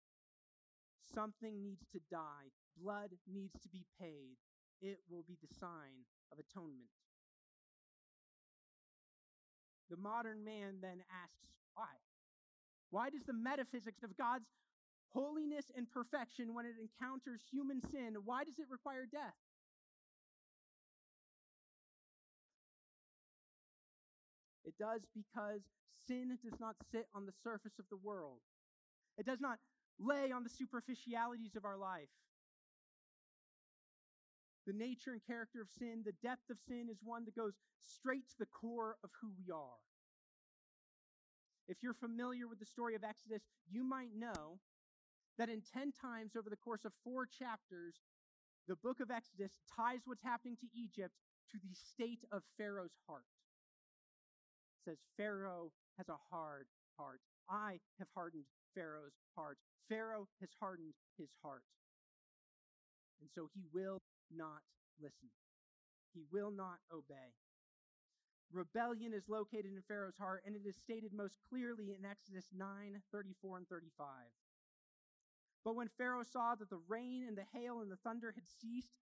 [1.12, 2.50] Something needs to die.
[2.80, 4.36] Blood needs to be paid.
[4.80, 6.90] It will be the sign of atonement.
[9.90, 12.00] The modern man then asks, why?
[12.90, 14.46] Why does the metaphysics of God's
[15.14, 19.38] holiness and perfection, when it encounters human sin, why does it require death?
[24.64, 25.60] It does because
[26.08, 28.40] sin does not sit on the surface of the world.
[29.16, 29.58] It does not
[29.98, 32.10] lay on the superficialities of our life.
[34.66, 37.52] The nature and character of sin, the depth of sin, is one that goes
[37.82, 39.80] straight to the core of who we are.
[41.68, 44.58] If you're familiar with the story of Exodus, you might know
[45.38, 47.96] that in 10 times over the course of four chapters,
[48.68, 51.14] the book of Exodus ties what's happening to Egypt
[51.52, 53.28] to the state of Pharaoh's heart.
[54.80, 57.20] It says, Pharaoh has a hard heart.
[57.48, 58.44] I have hardened
[58.74, 59.58] Pharaoh's heart.
[59.88, 61.62] Pharaoh has hardened his heart.
[63.20, 64.02] And so he will
[64.34, 64.62] not
[65.00, 65.30] listen.
[66.12, 67.34] He will not obey.
[68.52, 73.02] Rebellion is located in Pharaoh's heart, and it is stated most clearly in Exodus 9
[73.10, 74.06] 34 and 35.
[75.64, 78.92] But when Pharaoh saw that the rain and the hail and the thunder had ceased,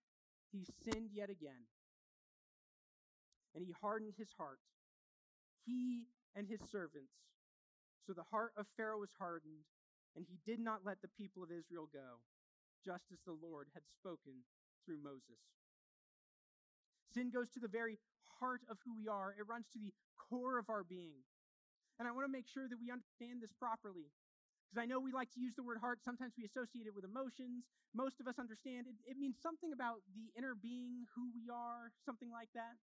[0.53, 1.67] he sinned yet again.
[3.55, 4.61] And he hardened his heart,
[5.67, 7.13] he and his servants.
[8.07, 9.65] So the heart of Pharaoh was hardened,
[10.17, 12.21] and he did not let the people of Israel go,
[12.85, 14.43] just as the Lord had spoken
[14.85, 15.39] through Moses.
[17.15, 17.99] Sin goes to the very
[18.41, 21.23] heart of who we are, it runs to the core of our being.
[21.99, 24.11] And I want to make sure that we understand this properly.
[24.67, 26.01] Because I know we like to use the word heart.
[26.01, 27.69] Sometimes we associate it with emotions.
[27.93, 28.97] Most of us understand it.
[29.05, 32.81] It means something about the inner being, who we are, something like that.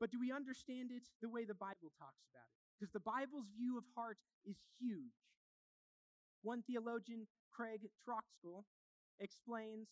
[0.00, 2.61] But do we understand it the way the Bible talks about it?
[2.82, 5.14] Because the Bible's view of heart is huge.
[6.42, 8.64] One theologian, Craig Troxel,
[9.20, 9.86] explains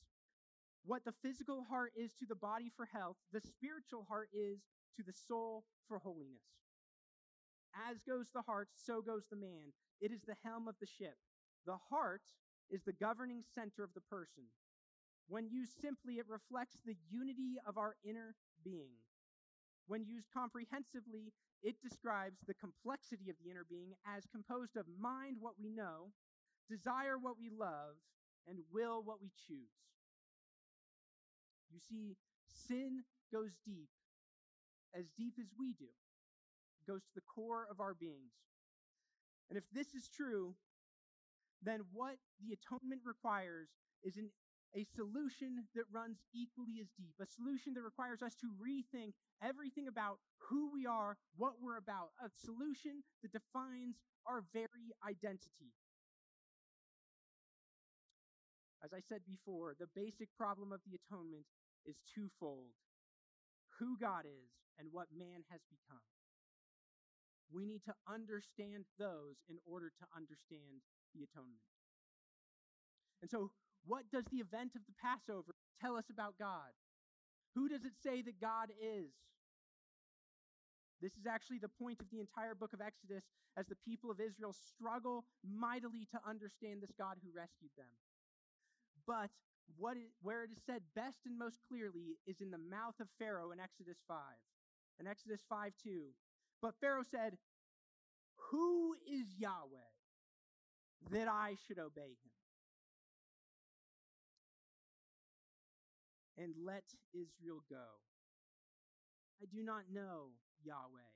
[0.83, 4.59] what the physical heart is to the body for health, the spiritual heart is
[4.96, 6.42] to the soul for holiness.
[7.88, 9.70] As goes the heart, so goes the man.
[10.00, 11.14] It is the helm of the ship.
[11.66, 12.26] The heart
[12.70, 14.50] is the governing center of the person.
[15.29, 18.98] When used simply, it reflects the unity of our inner being.
[19.87, 21.31] When used comprehensively,
[21.62, 26.12] it describes the complexity of the inner being as composed of mind, what we know,
[26.68, 27.96] desire, what we love,
[28.49, 29.77] and will, what we choose.
[31.73, 32.16] You see,
[32.49, 33.88] sin goes deep,
[34.94, 35.90] as deep as we do.
[36.81, 38.33] It goes to the core of our beings.
[39.51, 40.55] And if this is true,
[41.62, 43.68] then what the atonement requires
[44.03, 44.31] is an,
[44.76, 49.88] a solution that runs equally as deep, a solution that requires us to rethink everything
[49.88, 55.74] about who we are, what we're about, a solution that defines our very identity.
[58.83, 61.44] As I said before, the basic problem of the atonement
[61.85, 62.72] is twofold
[63.78, 66.04] who God is and what man has become.
[67.52, 71.66] We need to understand those in order to understand the atonement.
[73.20, 73.50] And so,
[73.87, 76.73] what does the event of the Passover tell us about God?
[77.55, 79.11] Who does it say that God is?
[81.01, 83.25] This is actually the point of the entire book of Exodus
[83.57, 87.90] as the people of Israel struggle mightily to understand this God who rescued them.
[89.07, 89.31] But
[89.79, 93.09] what it, where it is said best and most clearly is in the mouth of
[93.19, 94.16] Pharaoh in Exodus 5.
[95.01, 96.12] In Exodus 5 2.
[96.61, 97.38] But Pharaoh said,
[98.51, 99.90] Who is Yahweh
[101.11, 102.39] that I should obey him?
[106.40, 108.00] And let Israel go.
[109.42, 110.33] I do not know
[110.64, 111.12] Yahweh.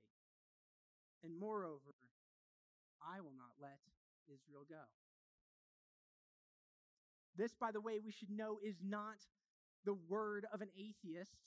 [1.24, 1.96] And moreover,
[3.00, 3.80] I will not let
[4.28, 4.84] Israel go.
[7.36, 9.16] This, by the way, we should know is not
[9.86, 11.38] the word of an atheist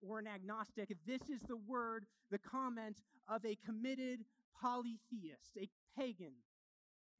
[0.00, 0.96] or an agnostic.
[1.06, 4.20] This is the word, the comment of a committed
[4.60, 5.68] polytheist, a
[5.98, 6.34] pagan.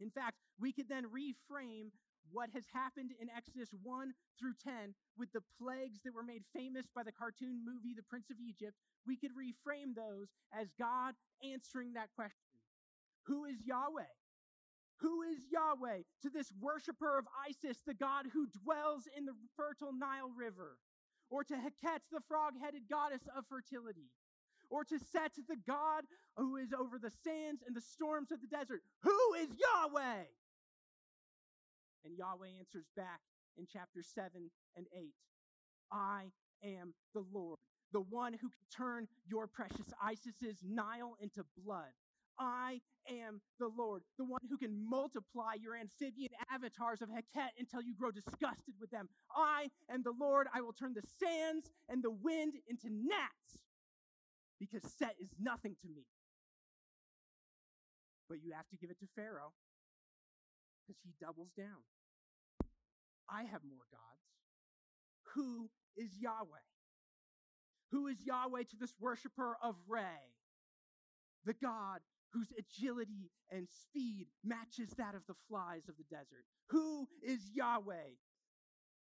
[0.00, 1.90] In fact, we could then reframe
[2.30, 6.86] what has happened in Exodus 1 through 10 with the plagues that were made famous
[6.94, 8.76] by the cartoon movie The Prince of Egypt.
[9.06, 12.58] We could reframe those as God answering that question
[13.26, 14.14] Who is Yahweh?
[15.00, 19.92] Who is Yahweh to this worshiper of Isis, the god who dwells in the fertile
[19.92, 20.78] Nile River?
[21.30, 24.10] Or to Heket, the frog headed goddess of fertility?
[24.70, 26.04] Or to Set, the god
[26.36, 28.82] who is over the sands and the storms of the desert?
[29.02, 30.24] Who is Yahweh?
[32.04, 33.20] And Yahweh answers back
[33.56, 35.12] in chapter 7 and 8
[35.92, 36.24] I
[36.62, 37.58] am the Lord,
[37.92, 41.92] the one who can turn your precious Isis's Nile into blood
[42.38, 47.82] I am the Lord, the one who can multiply your amphibian avatars of Heket until
[47.82, 49.08] you grow disgusted with them.
[49.34, 50.46] I am the Lord.
[50.54, 53.58] I will turn the sands and the wind into gnats
[54.58, 56.04] because Set is nothing to me.
[58.28, 59.52] But you have to give it to Pharaoh.
[60.86, 61.84] Because he doubles down.
[63.28, 64.24] I have more gods.
[65.34, 66.68] Who is Yahweh?
[67.90, 70.00] Who is Yahweh to this worshiper of Re,
[71.44, 72.00] the God
[72.32, 76.44] whose agility and speed matches that of the flies of the desert?
[76.70, 78.18] Who is Yahweh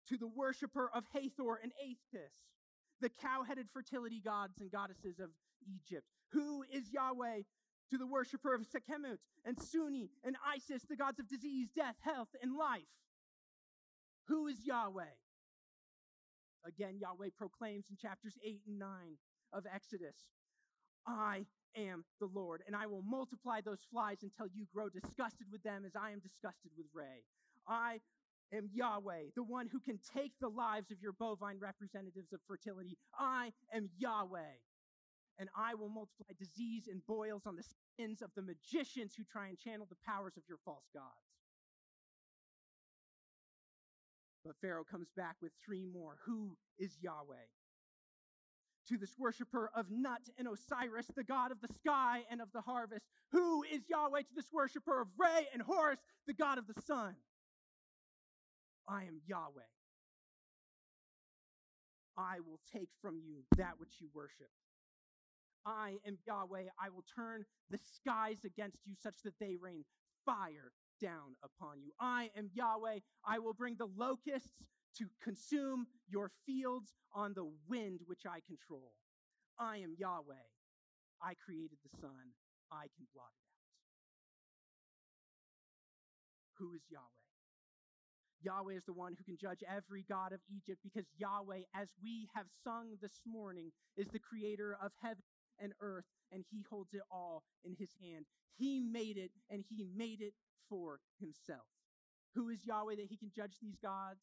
[0.10, 2.34] to the worshiper of Hathor and Apis,
[3.02, 5.30] the cow headed fertility gods and goddesses of
[5.66, 6.06] Egypt?
[6.34, 7.42] Who is Yahweh
[7.90, 12.30] to the worshiper of Sekhmet and Suni and Isis, the gods of disease, death, health,
[12.42, 12.82] and life?
[14.28, 15.16] Who is Yahweh?
[16.66, 18.90] Again, Yahweh proclaims in chapters 8 and 9
[19.54, 20.16] of Exodus
[21.08, 25.62] I am the Lord, and I will multiply those flies until you grow disgusted with
[25.64, 27.24] them as I am disgusted with Re.
[27.68, 28.00] I
[28.54, 32.98] am Yahweh, the one who can take the lives of your bovine representatives of fertility.
[33.18, 34.58] I am Yahweh,
[35.38, 39.48] and I will multiply disease and boils on the skins of the magicians who try
[39.48, 41.36] and channel the powers of your false gods.
[44.46, 46.18] But Pharaoh comes back with three more.
[46.26, 47.50] Who is Yahweh?
[48.90, 52.62] To this worshiper of Nut and Osiris, the god of the sky and of the
[52.62, 53.06] harvest.
[53.32, 57.16] Who is Yahweh to this worshiper of Re and Horus, the god of the sun?
[58.88, 59.62] I am Yahweh.
[62.18, 64.50] I will take from you that which you worship.
[65.66, 66.66] I am Yahweh.
[66.80, 69.84] I will turn the skies against you such that they rain
[70.26, 71.92] fire down upon you.
[72.00, 73.00] I am Yahweh.
[73.26, 74.54] I will bring the locusts
[74.98, 78.94] to consume your fields on the wind which I control.
[79.60, 80.48] I am Yahweh.
[81.22, 82.36] I created the sun.
[82.72, 83.66] I can blot it out.
[86.60, 87.04] Who is Yahweh?
[88.42, 92.30] Yahweh is the one who can judge every god of Egypt because Yahweh, as we
[92.36, 95.24] have sung this morning, is the creator of heaven
[95.60, 98.26] and earth, and he holds it all in his hand.
[98.58, 100.34] He made it, and he made it
[100.70, 101.68] for himself.
[102.36, 104.22] Who is Yahweh that he can judge these gods?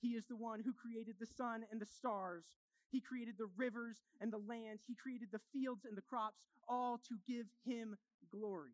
[0.00, 2.44] He is the one who created the sun and the stars.
[2.90, 4.80] He created the rivers and the land.
[4.86, 7.96] He created the fields and the crops, all to give him
[8.30, 8.72] glory,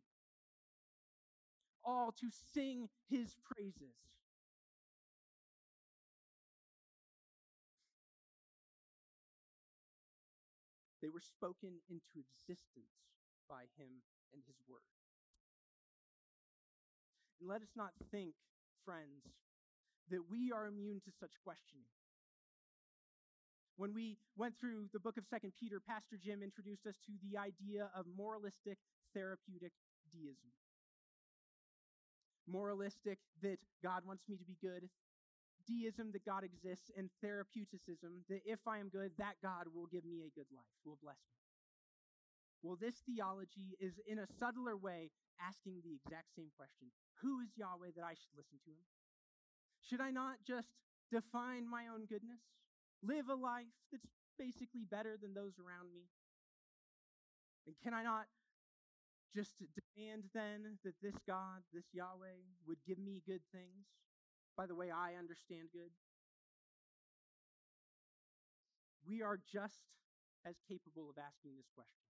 [1.84, 3.96] all to sing his praises.
[11.06, 12.90] They were spoken into existence
[13.46, 14.02] by him
[14.34, 14.90] and his word.
[17.38, 18.34] And let us not think,
[18.82, 19.22] friends,
[20.10, 21.86] that we are immune to such questioning.
[23.78, 27.38] When we went through the book of Second Peter, Pastor Jim introduced us to the
[27.38, 28.78] idea of moralistic
[29.14, 29.78] therapeutic
[30.10, 30.50] deism.
[32.50, 34.90] Moralistic that God wants me to be good,
[35.66, 40.04] deism that God exists, and therapeuticism that if I am good, that God will give
[40.04, 41.36] me a good life, will bless me.
[42.62, 46.88] Well, this theology is in a subtler way asking the exact same question
[47.22, 48.86] Who is Yahweh that I should listen to him?
[49.84, 50.72] Should I not just
[51.12, 52.42] define my own goodness?
[53.02, 54.08] Live a life that's
[54.38, 56.08] basically better than those around me?
[57.66, 58.26] And can I not
[59.34, 63.86] just demand then that this God, this Yahweh, would give me good things
[64.56, 65.92] by the way I understand good?
[69.06, 69.86] We are just
[70.48, 72.08] as capable of asking this question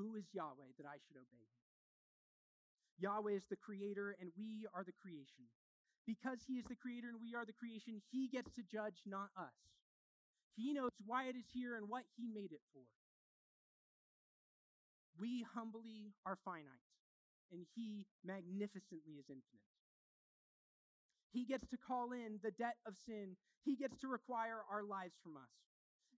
[0.00, 1.60] Who is Yahweh that I should obey him?
[2.98, 5.48] Yahweh is the creator and we are the creation.
[6.06, 9.30] Because he is the creator and we are the creation, he gets to judge, not
[9.36, 9.56] us.
[10.56, 12.82] He knows why it is here and what he made it for.
[15.18, 16.88] We humbly are finite,
[17.52, 19.79] and he magnificently is infinite.
[21.32, 25.14] He gets to call in the debt of sin, he gets to require our lives
[25.22, 25.52] from us.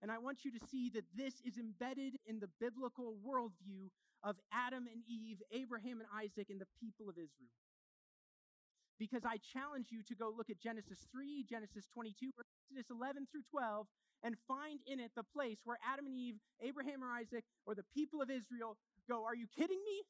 [0.01, 3.87] And I want you to see that this is embedded in the biblical worldview
[4.23, 7.55] of Adam and Eve, Abraham and Isaac, and the people of Israel.
[8.99, 13.47] Because I challenge you to go look at Genesis 3, Genesis 22, Exodus 11 through
[13.51, 13.87] 12,
[14.23, 17.87] and find in it the place where Adam and Eve, Abraham or Isaac, or the
[17.93, 18.77] people of Israel
[19.09, 20.03] go, Are you kidding me?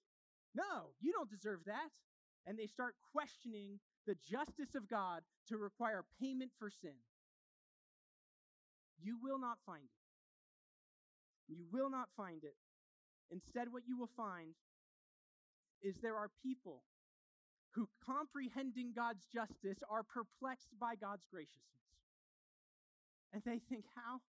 [0.56, 1.90] No, you don't deserve that.
[2.46, 6.96] And they start questioning the justice of God to require payment for sin.
[9.02, 11.54] You will not find it.
[11.54, 12.56] You will not find it.
[13.32, 14.56] Instead, what you will find
[15.82, 16.84] is there are people
[17.72, 21.84] who, comprehending God's justice, are perplexed by God's graciousness.
[23.34, 24.22] And they think, how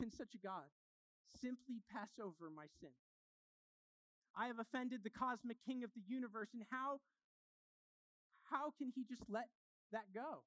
[0.00, 0.70] can such a God
[1.40, 2.94] simply pass over my sin?
[4.36, 7.00] I have offended the cosmic king of the universe, and how,
[8.50, 9.48] how can he just let
[9.92, 10.42] that go?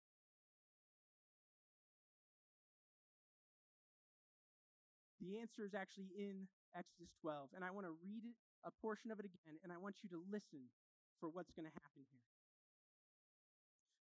[5.22, 9.12] The answer is actually in Exodus 12, and I want to read it, a portion
[9.12, 10.70] of it again, and I want you to listen
[11.20, 12.22] for what's going to happen here.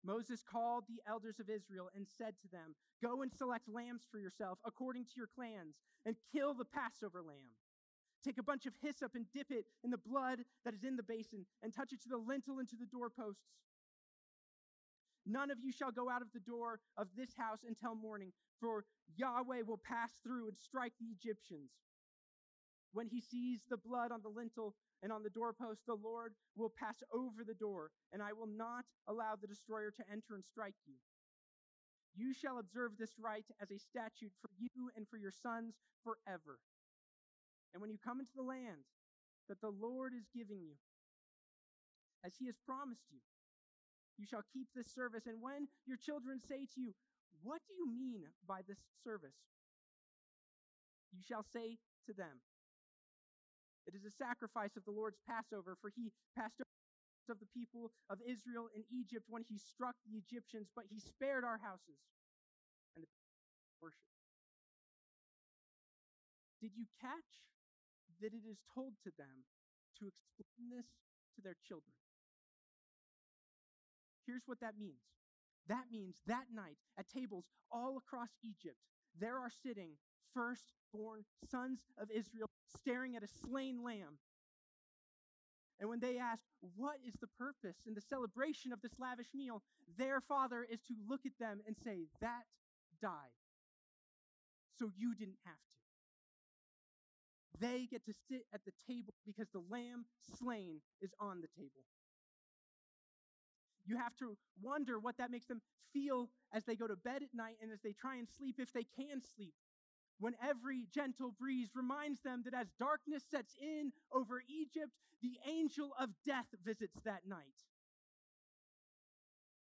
[0.05, 4.19] Moses called the elders of Israel and said to them, Go and select lambs for
[4.19, 7.57] yourself according to your clans, and kill the Passover lamb.
[8.23, 11.03] Take a bunch of hyssop and dip it in the blood that is in the
[11.03, 13.49] basin, and touch it to the lintel and to the doorposts.
[15.25, 18.85] None of you shall go out of the door of this house until morning, for
[19.17, 21.71] Yahweh will pass through and strike the Egyptians.
[22.93, 26.69] When he sees the blood on the lintel and on the doorpost, the Lord will
[26.69, 30.75] pass over the door, and I will not allow the destroyer to enter and strike
[30.85, 30.93] you.
[32.15, 36.59] You shall observe this rite as a statute for you and for your sons forever.
[37.73, 38.87] And when you come into the land
[39.49, 40.75] that the Lord is giving you,
[42.23, 43.19] as he has promised you,
[44.17, 45.27] you shall keep this service.
[45.27, 46.93] And when your children say to you,
[47.43, 49.35] What do you mean by this service?
[51.11, 52.43] You shall say to them,
[53.87, 56.75] It is a sacrifice of the Lord's Passover, for he passed over
[57.29, 61.43] of the people of Israel in Egypt when he struck the Egyptians, but he spared
[61.43, 61.97] our houses
[62.93, 63.09] and the
[63.81, 64.13] worship.
[66.61, 67.41] Did you catch
[68.21, 69.45] that it is told to them
[69.99, 70.85] to explain this
[71.35, 71.97] to their children?
[74.25, 75.01] Here's what that means
[75.67, 78.77] that means that night at tables all across Egypt,
[79.19, 79.91] there are sitting
[80.33, 84.19] firstborn sons of Israel staring at a slain lamb.
[85.79, 86.43] And when they ask,
[86.75, 89.61] What is the purpose in the celebration of this lavish meal?
[89.97, 92.43] their father is to look at them and say, That
[93.01, 93.35] died.
[94.77, 95.75] So you didn't have to.
[97.59, 100.05] They get to sit at the table because the lamb
[100.37, 101.83] slain is on the table.
[103.85, 105.61] You have to wonder what that makes them
[105.93, 108.73] feel as they go to bed at night and as they try and sleep, if
[108.73, 109.53] they can sleep.
[110.19, 115.91] When every gentle breeze reminds them that as darkness sets in over Egypt, the angel
[115.99, 117.65] of death visits that night.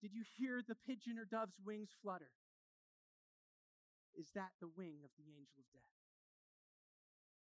[0.01, 2.29] Did you hear the pigeon or dove's wings flutter?
[4.17, 5.81] Is that the wing of the angel of death?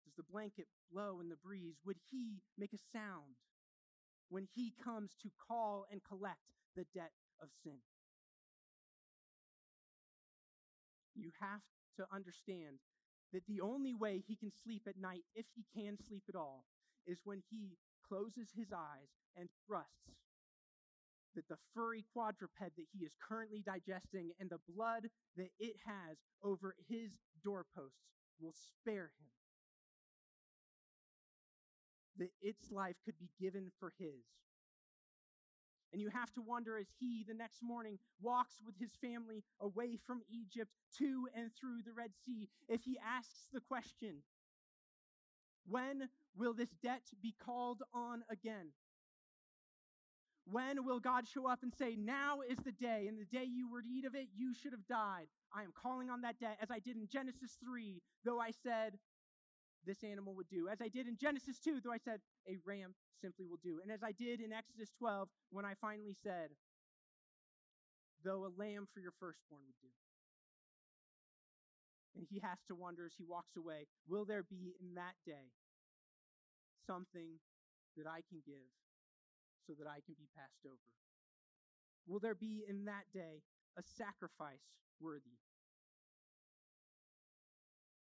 [0.05, 1.75] Does the blanket blow in the breeze?
[1.85, 3.35] Would he make a sound?
[4.29, 7.11] When he comes to call and collect the debt
[7.41, 7.79] of sin.
[11.15, 11.61] You have
[11.97, 12.79] to understand
[13.33, 16.65] that the only way he can sleep at night, if he can sleep at all,
[17.05, 20.15] is when he closes his eyes and trusts
[21.35, 25.03] that the furry quadruped that he is currently digesting and the blood
[25.35, 27.11] that it has over his
[27.43, 28.09] doorposts
[28.41, 29.36] will spare him
[32.19, 34.25] that its life could be given for his.
[35.93, 39.97] And you have to wonder as he, the next morning, walks with his family away
[40.05, 44.17] from Egypt to and through the Red Sea, if he asks the question,
[45.67, 48.71] when will this debt be called on again?
[50.49, 53.69] When will God show up and say, Now is the day, and the day you
[53.69, 55.27] were to eat of it, you should have died?
[55.53, 58.97] I am calling on that debt, as I did in Genesis 3, though I said,
[59.87, 60.67] this animal would do.
[60.67, 63.79] As I did in Genesis 2, though I said, a ram simply will do.
[63.81, 66.51] And as I did in Exodus 12, when I finally said,
[68.23, 69.95] though a lamb for your firstborn would do.
[72.17, 75.53] And he has to wonder as he walks away, will there be in that day
[76.85, 77.39] something
[77.95, 78.67] that I can give
[79.65, 80.89] so that I can be passed over?
[82.07, 83.43] Will there be in that day
[83.77, 84.65] a sacrifice
[84.99, 85.37] worthy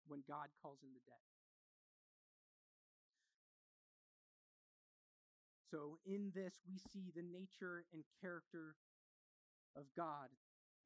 [0.07, 1.39] when God calls in the debt?
[5.72, 8.76] So, in this, we see the nature and character
[9.78, 10.34] of God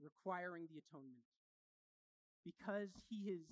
[0.01, 1.23] requiring the atonement.
[2.43, 3.47] Because he is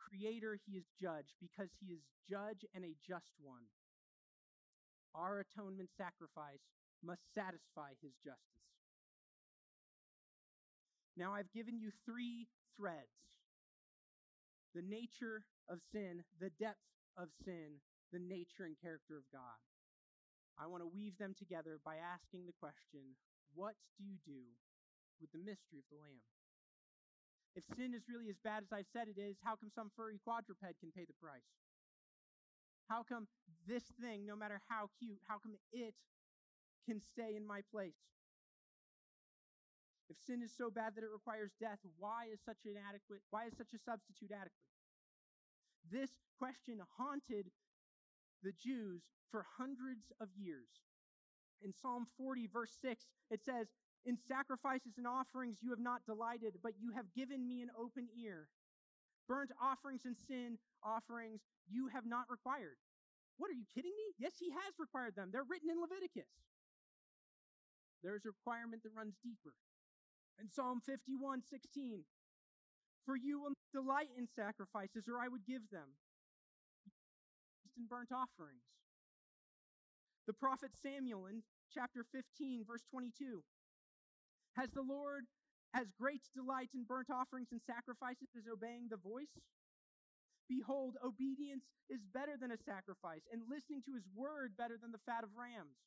[0.00, 1.36] creator, he is judge.
[1.40, 3.68] Because he is judge and a just one,
[5.14, 6.64] our atonement sacrifice
[7.04, 8.64] must satisfy his justice.
[11.16, 13.20] Now, I've given you three threads
[14.72, 16.86] the nature of sin, the depth
[17.18, 19.58] of sin, the nature and character of God.
[20.60, 23.16] I want to weave them together by asking the question
[23.56, 24.44] what do you do
[25.16, 26.20] with the mystery of the Lamb?
[27.56, 30.20] If sin is really as bad as I've said it is, how come some furry
[30.22, 31.48] quadruped can pay the price?
[32.86, 33.26] How come
[33.66, 35.94] this thing, no matter how cute, how come it
[36.86, 37.98] can stay in my place?
[40.10, 43.46] If sin is so bad that it requires death, why is such an adequate, why
[43.46, 44.66] is such a substitute adequate?
[45.86, 47.50] This question haunted
[48.42, 50.68] the Jews for hundreds of years.
[51.62, 53.68] In Psalm 40, verse 6, it says,
[54.04, 58.08] In sacrifices and offerings you have not delighted, but you have given me an open
[58.16, 58.48] ear.
[59.28, 62.80] Burnt offerings and sin offerings you have not required.
[63.36, 64.16] What are you kidding me?
[64.18, 65.30] Yes, he has required them.
[65.32, 66.28] They're written in Leviticus.
[68.02, 69.52] There is a requirement that runs deeper.
[70.40, 72.00] In Psalm 51 16,
[73.04, 75.96] for you will delight in sacrifices, or I would give them
[77.80, 78.68] in burnt offerings.
[80.28, 81.40] The prophet Samuel in
[81.72, 83.40] chapter 15, verse 22.
[84.60, 85.24] Has the Lord
[85.72, 89.32] as great delight in burnt offerings and sacrifices as obeying the voice?
[90.44, 95.00] Behold, obedience is better than a sacrifice, and listening to his word better than the
[95.06, 95.78] fat of rams.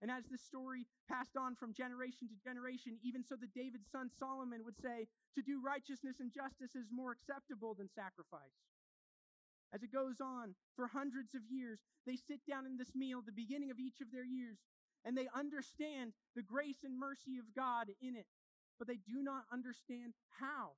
[0.00, 4.08] And as this story passed on from generation to generation, even so the David's son
[4.08, 8.56] Solomon would say, To do righteousness and justice is more acceptable than sacrifice.
[9.72, 13.32] As it goes on, for hundreds of years, they sit down in this meal, the
[13.32, 14.58] beginning of each of their years,
[15.04, 18.26] and they understand the grace and mercy of God in it,
[18.78, 20.74] but they do not understand how.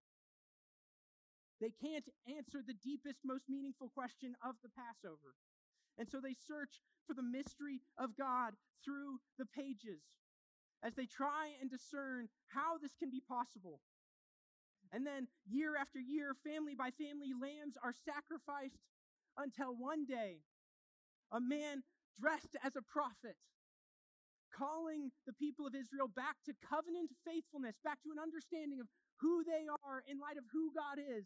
[1.60, 5.38] They can't answer the deepest, most meaningful question of the Passover.
[5.96, 10.02] And so they search for the mystery of God through the pages
[10.82, 13.80] as they try and discern how this can be possible.
[14.92, 18.76] And then, year after year, family by family, lambs are sacrificed
[19.40, 20.44] until one day,
[21.32, 21.82] a man
[22.20, 23.40] dressed as a prophet,
[24.52, 28.86] calling the people of Israel back to covenant faithfulness, back to an understanding of
[29.16, 31.24] who they are in light of who God is.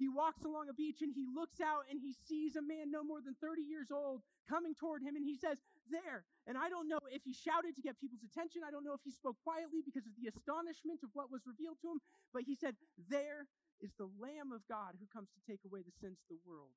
[0.00, 3.04] He walks along a beach and he looks out and he sees a man no
[3.04, 5.58] more than 30 years old coming toward him and he says,
[5.90, 6.22] There.
[6.46, 8.62] And I don't know if he shouted to get people's attention.
[8.62, 11.82] I don't know if he spoke quietly because of the astonishment of what was revealed
[11.82, 12.00] to him.
[12.32, 12.78] But he said,
[13.10, 13.50] There
[13.82, 16.70] is the Lamb of God who comes to take away the sins of the world.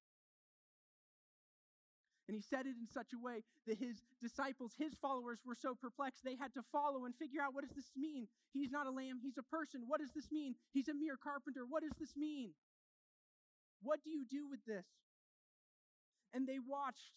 [2.28, 5.76] And he said it in such a way that his disciples, his followers, were so
[5.76, 8.28] perplexed they had to follow and figure out what does this mean?
[8.54, 9.84] He's not a lamb, he's a person.
[9.88, 10.56] What does this mean?
[10.72, 11.68] He's a mere carpenter.
[11.68, 12.56] What does this mean?
[13.84, 14.88] What do you do with this?
[16.34, 17.12] And they watched.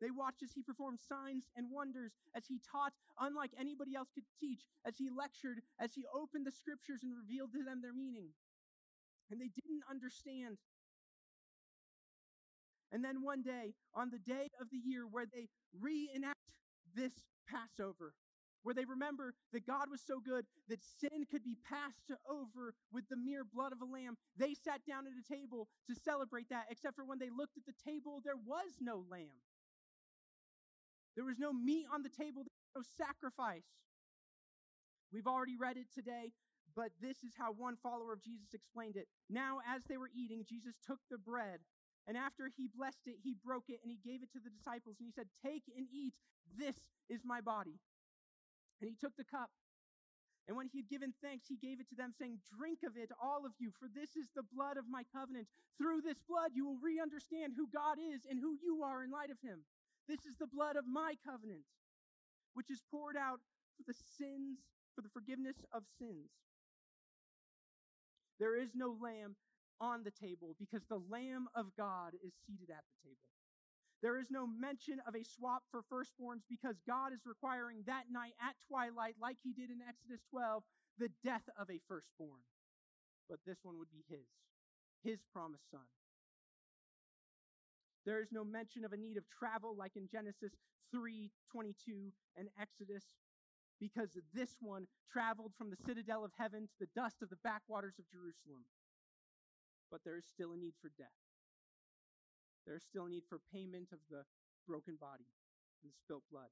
[0.00, 4.26] They watched as he performed signs and wonders, as he taught unlike anybody else could
[4.40, 8.30] teach, as he lectured, as he opened the scriptures and revealed to them their meaning.
[9.30, 10.58] And they didn't understand.
[12.90, 16.38] And then one day, on the day of the year where they reenact
[16.94, 17.12] this
[17.46, 18.14] Passover,
[18.62, 23.08] where they remember that God was so good that sin could be passed over with
[23.08, 24.16] the mere blood of a lamb.
[24.36, 27.66] They sat down at a table to celebrate that, except for when they looked at
[27.66, 29.40] the table, there was no lamb.
[31.18, 32.46] There was no meat on the table,
[32.78, 33.66] no sacrifice.
[35.10, 36.30] We've already read it today,
[36.76, 39.08] but this is how one follower of Jesus explained it.
[39.28, 41.58] Now, as they were eating, Jesus took the bread,
[42.06, 45.02] and after he blessed it, he broke it and he gave it to the disciples,
[45.02, 46.14] and he said, Take and eat.
[46.54, 46.78] This
[47.10, 47.82] is my body.
[48.80, 49.50] And he took the cup.
[50.46, 53.10] And when he had given thanks, he gave it to them, saying, Drink of it,
[53.18, 55.48] all of you, for this is the blood of my covenant.
[55.82, 59.10] Through this blood, you will re understand who God is and who you are in
[59.10, 59.66] light of him.
[60.08, 61.68] This is the blood of my covenant,
[62.54, 63.40] which is poured out
[63.76, 64.58] for the sins,
[64.94, 66.30] for the forgiveness of sins.
[68.40, 69.36] There is no lamb
[69.80, 73.28] on the table because the Lamb of God is seated at the table.
[74.00, 78.34] There is no mention of a swap for firstborns because God is requiring that night
[78.38, 80.62] at twilight, like he did in Exodus 12,
[80.98, 82.42] the death of a firstborn.
[83.28, 84.26] But this one would be his,
[85.02, 85.86] his promised son.
[88.08, 90.56] There is no mention of a need of travel like in Genesis
[90.96, 92.08] 3 22
[92.40, 93.04] and Exodus,
[93.78, 98.00] because this one traveled from the citadel of heaven to the dust of the backwaters
[98.00, 98.64] of Jerusalem.
[99.92, 101.20] But there is still a need for death.
[102.64, 104.24] There's still a need for payment of the
[104.66, 105.28] broken body
[105.84, 106.48] and the spilt blood.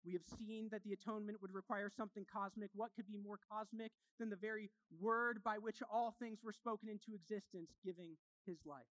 [0.00, 2.70] We have seen that the atonement would require something cosmic.
[2.72, 6.88] What could be more cosmic than the very word by which all things were spoken
[6.88, 8.16] into existence, giving
[8.48, 8.88] his life?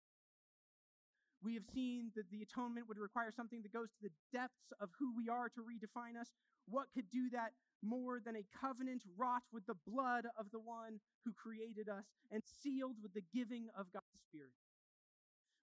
[1.43, 4.89] We have seen that the atonement would require something that goes to the depths of
[4.99, 6.29] who we are to redefine us.
[6.69, 10.99] What could do that more than a covenant wrought with the blood of the one
[11.25, 14.53] who created us and sealed with the giving of God's Spirit?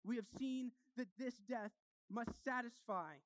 [0.04, 1.72] We have seen that this death
[2.10, 3.22] must satisfy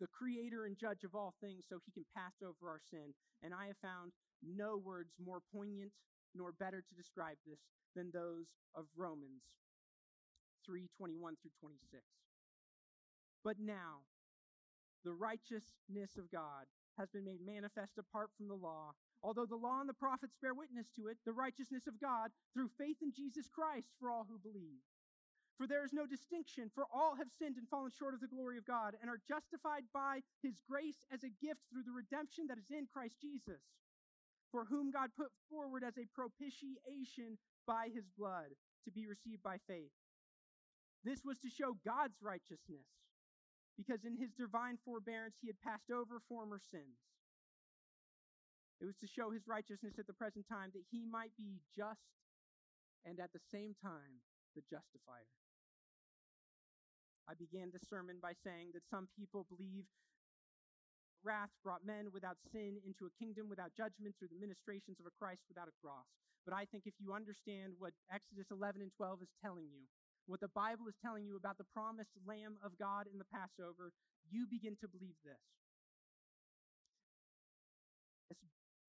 [0.00, 3.12] the creator and judge of all things so he can pass over our sin.
[3.42, 5.92] And I have found no words more poignant
[6.34, 7.60] nor better to describe this
[7.94, 9.42] than those of Romans
[10.68, 12.02] 3:21 through 26.
[13.44, 14.04] But now
[15.04, 16.66] the righteousness of God
[16.98, 18.94] has been made manifest apart from the law.
[19.22, 22.68] Although the law and the prophets bear witness to it, the righteousness of God through
[22.78, 24.82] faith in Jesus Christ for all who believe.
[25.58, 28.58] For there is no distinction, for all have sinned and fallen short of the glory
[28.58, 32.58] of God, and are justified by his grace as a gift through the redemption that
[32.58, 33.62] is in Christ Jesus,
[34.50, 38.50] for whom God put forward as a propitiation by his blood
[38.84, 39.92] to be received by faith.
[41.04, 42.86] This was to show God's righteousness,
[43.76, 47.02] because in his divine forbearance he had passed over former sins.
[48.80, 52.02] It was to show his righteousness at the present time that he might be just
[53.06, 54.22] and at the same time
[54.54, 55.30] the justifier.
[57.30, 59.86] I began the sermon by saying that some people believe
[61.22, 65.14] wrath brought men without sin into a kingdom without judgment through the ministrations of a
[65.14, 66.06] Christ without a cross.
[66.42, 69.86] But I think if you understand what Exodus 11 and 12 is telling you,
[70.26, 73.92] what the Bible is telling you about the promised Lamb of God in the Passover,
[74.30, 75.42] you begin to believe this.
[78.30, 78.38] This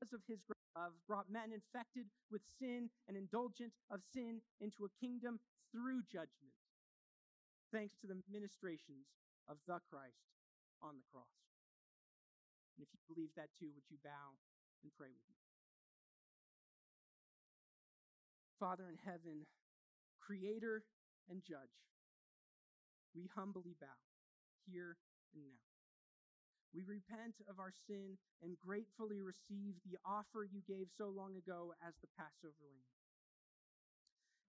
[0.04, 0.44] Because of his
[0.76, 5.40] love, brought men infected with sin and indulgent of sin into a kingdom
[5.72, 6.54] through judgment,
[7.72, 9.08] thanks to the ministrations
[9.48, 10.28] of the Christ
[10.84, 11.40] on the cross.
[12.76, 14.36] And if you believe that too, would you bow
[14.84, 15.40] and pray with me?
[18.60, 19.48] Father in heaven,
[20.20, 20.84] creator
[21.30, 21.78] and judge,
[23.16, 24.00] we humbly bow
[24.66, 24.98] here
[25.34, 25.64] and now.
[26.74, 31.78] We repent of our sin and gratefully receive the offer you gave so long ago
[31.86, 32.98] as the Passover lamb.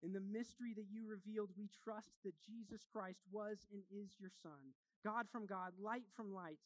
[0.00, 4.32] In the mystery that you revealed, we trust that Jesus Christ was and is your
[4.32, 6.60] Son, God from God, light from light,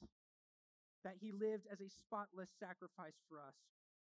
[1.02, 3.54] that he lived as a spotless sacrifice for us,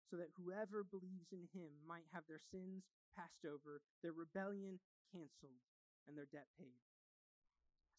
[0.10, 4.82] so that whoever believes in him might have their sins passed over, their rebellion
[5.14, 5.62] canceled,
[6.08, 6.80] and their debt paid.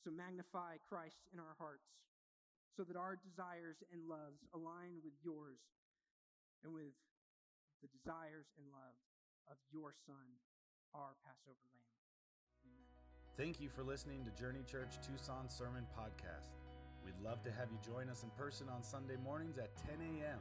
[0.05, 1.91] So magnify Christ in our hearts,
[2.77, 5.61] so that our desires and loves align with yours
[6.65, 6.97] and with
[7.83, 8.97] the desires and love
[9.51, 10.41] of your Son,
[10.95, 11.93] our Passover Lamb.
[12.65, 12.89] Amen.
[13.37, 16.57] Thank you for listening to Journey Church Tucson Sermon Podcast.
[17.05, 20.39] We'd love to have you join us in person on Sunday mornings at 10 a.m.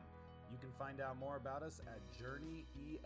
[0.52, 3.00] You can find out more about us at journeyefc.org.